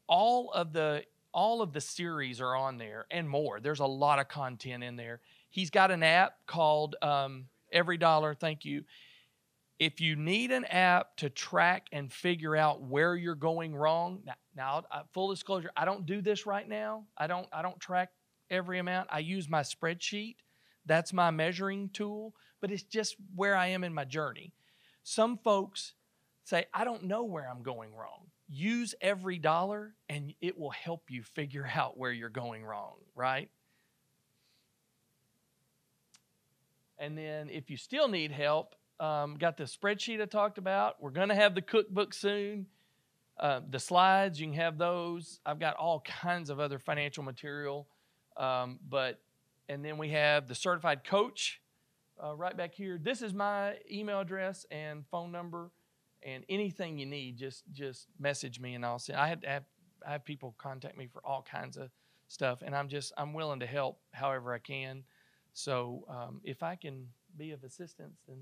[0.08, 1.04] all of the
[1.34, 3.60] all of the series are on there and more.
[3.60, 5.22] There's a lot of content in there.
[5.50, 8.38] He's got an app called um, EveryDollar.
[8.38, 8.84] Thank you.
[9.80, 14.34] If you need an app to track and figure out where you're going wrong, now,
[14.56, 17.06] now uh, full disclosure, I don't do this right now.
[17.18, 17.48] I don't.
[17.54, 18.10] I don't track
[18.50, 19.10] every amount.
[19.12, 20.38] I use my spreadsheet.
[20.86, 22.34] That's my measuring tool.
[22.62, 24.54] But it's just where I am in my journey.
[25.04, 25.94] Some folks
[26.44, 31.10] say, I don't know where I'm going wrong use every dollar and it will help
[31.10, 33.50] you figure out where you're going wrong, right?
[36.98, 40.96] And then if you still need help, um, got the spreadsheet I talked about.
[41.00, 42.66] We're going to have the cookbook soon.
[43.40, 45.40] Uh, the slides, you can have those.
[45.46, 47.88] I've got all kinds of other financial material.
[48.36, 49.20] Um, but,
[49.70, 51.62] and then we have the certified coach
[52.24, 53.00] uh, right back here.
[53.02, 55.72] This is my email address and phone number
[56.24, 59.20] and anything you need, just just message me and I'll send.
[59.20, 59.64] I had have,
[60.08, 61.90] I have people contact me for all kinds of
[62.28, 65.04] stuff, and I'm just I'm willing to help however I can.
[65.54, 67.08] So um, if I can
[67.38, 68.38] be of assistance, then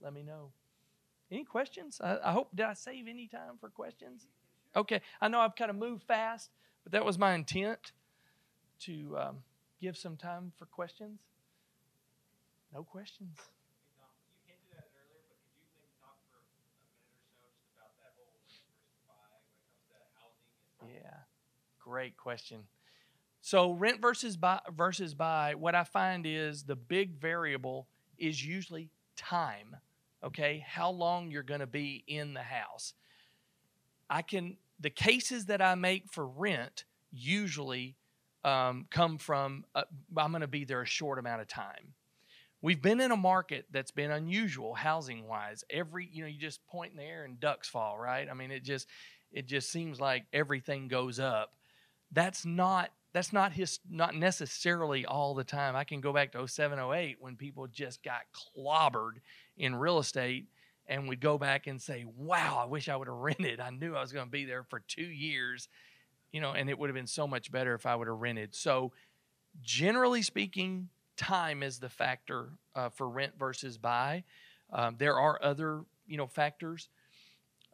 [0.00, 0.50] let me know.
[1.30, 2.00] Any questions?
[2.02, 4.26] I, I hope did I save any time for questions?
[4.74, 6.50] Okay, I know I've kind of moved fast,
[6.84, 7.92] but that was my intent.
[8.80, 9.36] to um,
[9.80, 11.20] give some time for questions?
[12.72, 13.36] No questions.
[13.38, 14.08] Hey, Tom,
[14.46, 17.46] you hinted at it earlier, but could you maybe talk for a minute or so
[17.48, 18.68] just about that whole rent versus
[19.08, 20.52] buy when it comes to housing?
[20.84, 21.18] and- Yeah,
[21.80, 22.68] great question.
[23.40, 25.54] So rent versus buy versus buy.
[25.54, 27.86] What I find is the big variable
[28.18, 29.76] is usually time.
[30.24, 32.94] Okay, how long you're going to be in the house.
[34.10, 37.96] I can the cases that I make for rent usually
[38.44, 39.84] um, come from uh,
[40.16, 41.94] I'm going to be there a short amount of time.
[42.66, 45.62] We've been in a market that's been unusual housing wise.
[45.70, 48.26] Every you know you just point in the air and ducks fall, right?
[48.28, 48.88] I mean it just
[49.30, 51.52] it just seems like everything goes up.
[52.10, 55.76] That's not that's not his not necessarily all the time.
[55.76, 59.20] I can go back to 07, 08 when people just got clobbered
[59.56, 60.48] in real estate
[60.88, 63.60] and we'd go back and say, Wow, I wish I would have rented.
[63.60, 65.68] I knew I was going to be there for two years,
[66.32, 68.56] you know, and it would have been so much better if I would have rented.
[68.56, 68.90] So
[69.62, 74.24] generally speaking, time is the factor uh, for rent versus buy.
[74.72, 76.88] Um, there are other, you know, factors.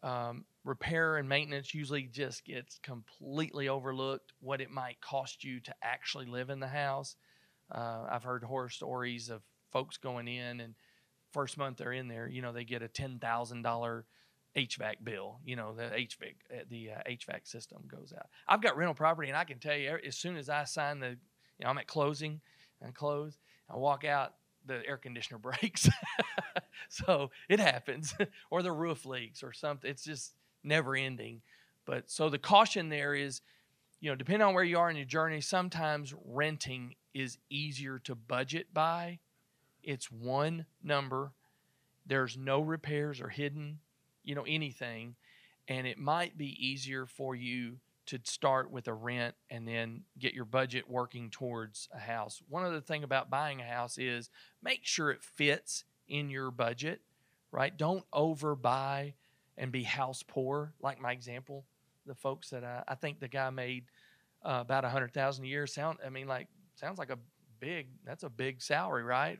[0.02, 4.32] Um, repair and maintenance usually just gets completely overlooked.
[4.40, 7.16] What it might cost you to actually live in the house.
[7.70, 10.74] Uh, I've heard horror stories of folks going in and
[11.32, 14.04] first month they're in there, you know, they get a ten thousand dollar
[14.56, 15.40] HVAC bill.
[15.44, 18.26] You know, the HVAC uh, the uh, HVAC system goes out.
[18.46, 21.08] I've got rental property, and I can tell you, as soon as I sign the,
[21.08, 22.40] you know, I'm at closing
[22.82, 23.38] and close,
[23.70, 24.34] I walk out,
[24.66, 25.88] the air conditioner breaks.
[26.88, 28.14] so it happens,
[28.50, 29.90] or the roof leaks, or something.
[29.90, 31.42] It's just never ending.
[31.84, 33.40] But so the caution there is,
[34.00, 38.14] you know, depending on where you are in your journey, sometimes renting is easier to
[38.14, 39.18] budget by.
[39.82, 41.32] It's one number.
[42.06, 43.80] There's no repairs or hidden,
[44.24, 45.16] you know, anything.
[45.68, 47.78] And it might be easier for you
[48.12, 52.42] to start with a rent and then get your budget working towards a house.
[52.48, 54.28] One other thing about buying a house is
[54.62, 57.00] make sure it fits in your budget,
[57.50, 57.74] right?
[57.76, 59.14] Don't overbuy
[59.56, 61.64] and be house poor, like my example.
[62.06, 63.84] The folks that I, I think the guy made
[64.44, 65.98] uh, about a hundred thousand a year sound.
[66.04, 67.18] I mean, like sounds like a
[67.60, 67.88] big.
[68.04, 69.38] That's a big salary, right?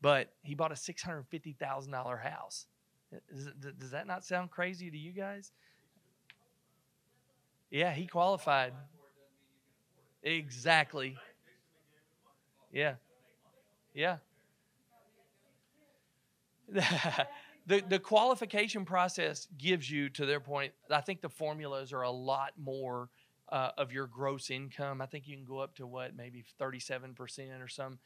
[0.00, 2.66] But he bought a six hundred fifty thousand dollar house.
[3.12, 5.52] It- does that not sound crazy to you guys?
[7.70, 8.72] Yeah, he qualified.
[10.22, 11.16] Exactly.
[12.72, 12.94] Yeah.
[13.94, 14.18] Yeah.
[17.66, 20.72] the the qualification process gives you to their point.
[20.90, 23.08] I think the formulas are a lot more
[23.50, 25.00] uh, of your gross income.
[25.00, 27.98] I think you can go up to what maybe thirty seven percent or some.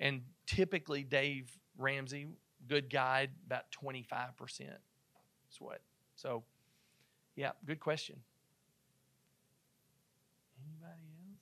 [0.00, 2.28] And typically, Dave Ramsey,
[2.68, 4.78] good guide, about twenty five percent.
[5.52, 5.80] Is what.
[6.16, 6.44] So,
[7.36, 8.16] yeah, good question.
[10.62, 11.40] Anybody else?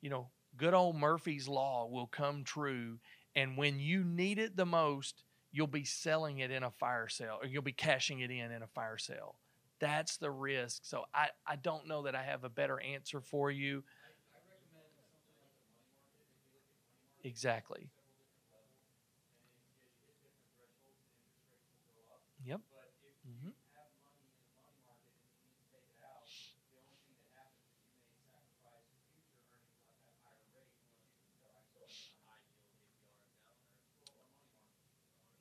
[0.01, 2.99] you know, good old Murphy's law will come true
[3.39, 7.39] and when you need it the most, you'll be selling it in a fire sale
[7.43, 9.37] or you'll be cashing it in in a fire sale.
[9.81, 10.83] That's the risk.
[10.85, 13.85] So I, I don't know that I have a better answer for you.
[17.23, 17.91] Exactly.
[22.45, 22.61] Yep.
[23.25, 23.51] hmm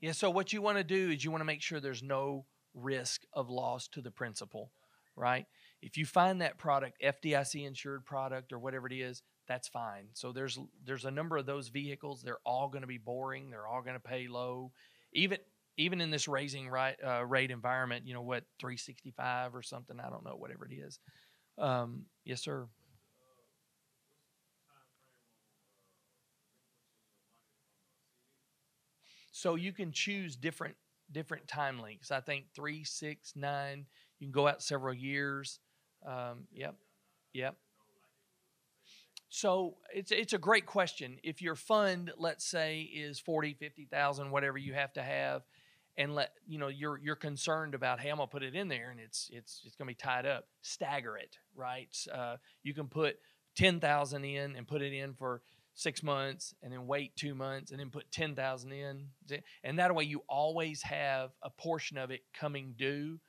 [0.02, 2.46] Yeah, so what you want to do is you want to make sure there's no
[2.74, 4.72] risk of loss to the principal,
[5.16, 5.46] right?
[5.82, 10.08] If you find that product FDIC insured product or whatever it is, that's fine.
[10.14, 12.22] So there's there's a number of those vehicles.
[12.22, 13.50] They're all going to be boring.
[13.50, 14.72] They're all going to pay low,
[15.14, 15.38] even
[15.78, 18.06] even in this raising right uh, rate environment.
[18.06, 20.00] You know what, 365 or something.
[20.00, 21.00] I don't know, whatever it is.
[21.58, 22.68] Um, yes, sir.
[29.38, 30.76] So you can choose different
[31.12, 32.10] different time links.
[32.10, 33.86] I think three, six, nine.
[34.20, 35.60] You can go out several years.
[36.04, 36.76] Um, yep,
[37.34, 37.56] yep.
[39.30, 41.20] So it's it's a great question.
[41.24, 45.44] If your fund, let's say, is 40, 50,000, whatever you have to have,
[45.98, 48.90] and let you know you're you're concerned about hey I'm gonna put it in there
[48.90, 50.46] and it's it's it's gonna be tied up.
[50.64, 51.96] Stagger it, right?
[52.12, 53.18] Uh, you can put
[53.56, 55.44] ten thousand in and put it in for
[55.78, 59.06] six months and then wait two months and then put 10,000 in.
[59.64, 63.20] And that way you always have a portion of it coming due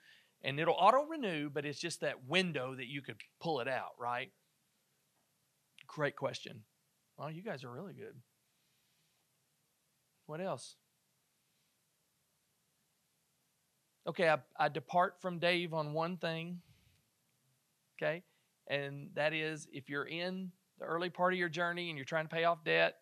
[0.43, 3.91] and it'll auto renew, but it's just that window that you could pull it out,
[3.99, 4.33] right?
[5.87, 6.63] Great question.
[7.19, 8.15] Well, you guys are really good.
[10.27, 10.77] What else?
[14.07, 16.61] Okay, I, I depart from Dave on one thing.
[18.01, 18.23] Okay,
[18.69, 22.27] and that is if you're in the early part of your journey and you're trying
[22.27, 22.95] to pay off debt,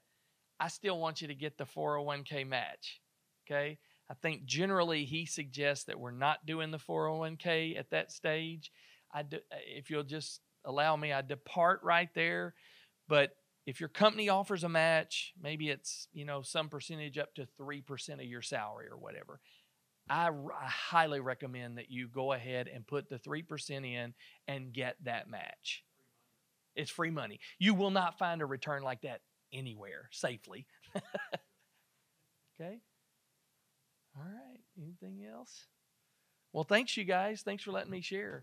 [0.58, 3.00] I still want you to get the 401k match.
[3.46, 3.78] Okay.
[4.10, 8.70] I think generally he suggests that we're not doing the 401k at that stage.
[9.12, 12.54] I do, if you'll just allow me, I depart right there.
[13.08, 13.32] But
[13.66, 17.80] if your company offers a match, maybe it's you know some percentage up to three
[17.80, 19.40] percent of your salary or whatever.
[20.08, 24.14] I, I highly recommend that you go ahead and put the three percent in
[24.46, 25.82] and get that match.
[26.76, 27.40] It's free money.
[27.58, 29.22] You will not find a return like that
[29.52, 30.66] anywhere safely.
[30.94, 32.80] okay?
[34.16, 34.60] All right.
[34.78, 35.66] Anything else?
[36.52, 37.42] Well, thanks, you guys.
[37.42, 38.42] Thanks for letting me share.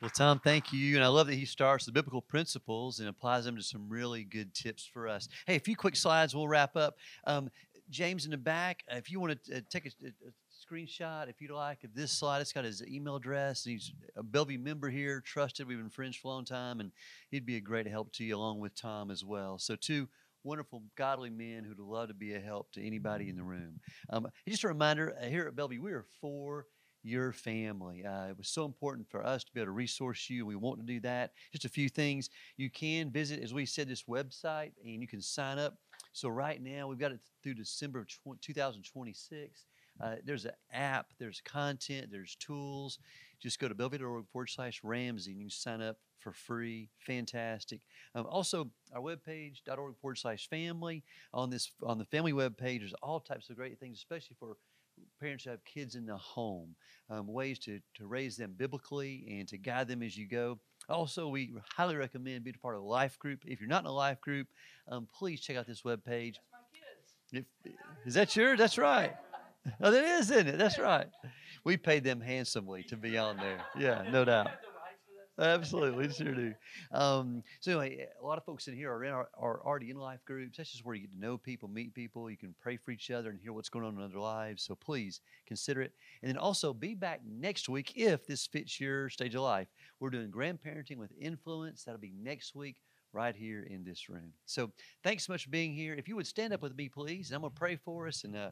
[0.00, 0.96] Well, Tom, thank you.
[0.96, 4.24] And I love that he starts the biblical principles and applies them to some really
[4.24, 5.28] good tips for us.
[5.46, 6.96] Hey, a few quick slides, we'll wrap up.
[7.26, 7.50] Um,
[7.90, 10.30] James in the back, if you want to uh, take a, a,
[10.60, 12.40] screenshot, if you'd like, of this slide.
[12.40, 13.64] It's got his email address.
[13.64, 15.66] He's a Bellevue member here, trusted.
[15.66, 16.92] We've been friends for a long time, and
[17.30, 19.58] he'd be a great help to you along with Tom as well.
[19.58, 20.08] So, two
[20.42, 23.80] wonderful, godly men who'd love to be a help to anybody in the room.
[24.08, 26.66] Um, just a reminder uh, here at Bellevue, we are for
[27.02, 28.04] your family.
[28.04, 30.44] Uh, it was so important for us to be able to resource you.
[30.44, 31.32] We want to do that.
[31.52, 32.28] Just a few things.
[32.56, 35.78] You can visit, as we said, this website and you can sign up.
[36.12, 38.08] So, right now, we've got it through December of
[38.40, 39.66] 2026.
[40.02, 42.98] Uh, there's an app, there's content, there's tools.
[43.40, 46.90] Just go to bellevue.org forward slash Ramsey and you can sign up for free.
[47.06, 47.80] Fantastic.
[48.14, 51.02] Um, also, our webpage.org forward slash family.
[51.32, 54.56] On this on the family webpage, there's all types of great things, especially for
[55.18, 56.74] parents who have kids in the home,
[57.08, 60.58] um, ways to, to raise them biblically and to guide them as you go.
[60.88, 63.40] Also, we highly recommend being a part of a life group.
[63.46, 64.48] If you're not in a life group,
[64.88, 66.36] um, please check out this webpage.
[67.32, 67.44] If,
[68.04, 68.58] is that yours?
[68.58, 69.14] That's right.
[69.82, 70.58] Oh, that is, isn't it?
[70.58, 71.06] That's right.
[71.64, 73.60] We paid them handsomely to be on there.
[73.78, 74.50] Yeah, no doubt.
[75.40, 76.54] Absolutely, sure do.
[76.92, 79.96] Um, so anyway, a lot of folks in here are, in, are, are already in
[79.96, 80.58] life groups.
[80.58, 82.30] That's just where you get to know people, meet people.
[82.30, 84.62] You can pray for each other and hear what's going on in other lives.
[84.62, 85.92] So please consider it.
[86.22, 89.68] And then also be back next week if this fits your stage of life.
[89.98, 91.84] We're doing grandparenting with influence.
[91.84, 92.76] That'll be next week
[93.12, 94.32] right here in this room.
[94.44, 94.70] So
[95.02, 95.94] thanks so much for being here.
[95.94, 98.24] If you would stand up with me, please, and I'm going to pray for us
[98.24, 98.36] and.
[98.36, 98.50] Uh,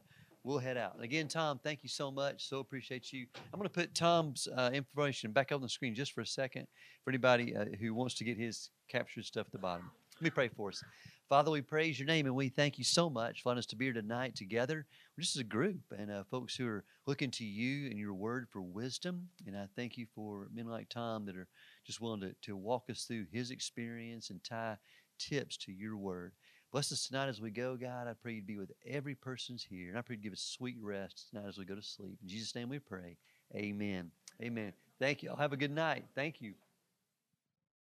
[0.48, 0.94] we'll head out.
[0.94, 2.48] And again, Tom, thank you so much.
[2.48, 3.26] So appreciate you.
[3.52, 6.66] I'm going to put Tom's uh, information back on the screen just for a second
[7.04, 9.90] for anybody uh, who wants to get his captured stuff at the bottom.
[10.16, 10.82] Let me pray for us.
[11.28, 13.84] Father, we praise your name and we thank you so much for us to be
[13.84, 14.86] here tonight together,
[15.16, 18.14] We're just as a group, and uh, folks who are looking to you and your
[18.14, 19.28] word for wisdom.
[19.46, 21.46] And I thank you for men like Tom that are
[21.86, 24.78] just willing to, to walk us through his experience and tie
[25.18, 26.32] tips to your word.
[26.70, 28.06] Bless us tonight as we go, God.
[28.06, 29.88] I pray you'd be with every person's here.
[29.88, 32.18] And I pray you'd give us sweet rest tonight as we go to sleep.
[32.22, 33.16] In Jesus' name we pray.
[33.56, 34.10] Amen.
[34.42, 34.74] Amen.
[34.98, 35.30] Thank you.
[35.30, 36.04] I'll have a good night.
[36.14, 36.52] Thank you.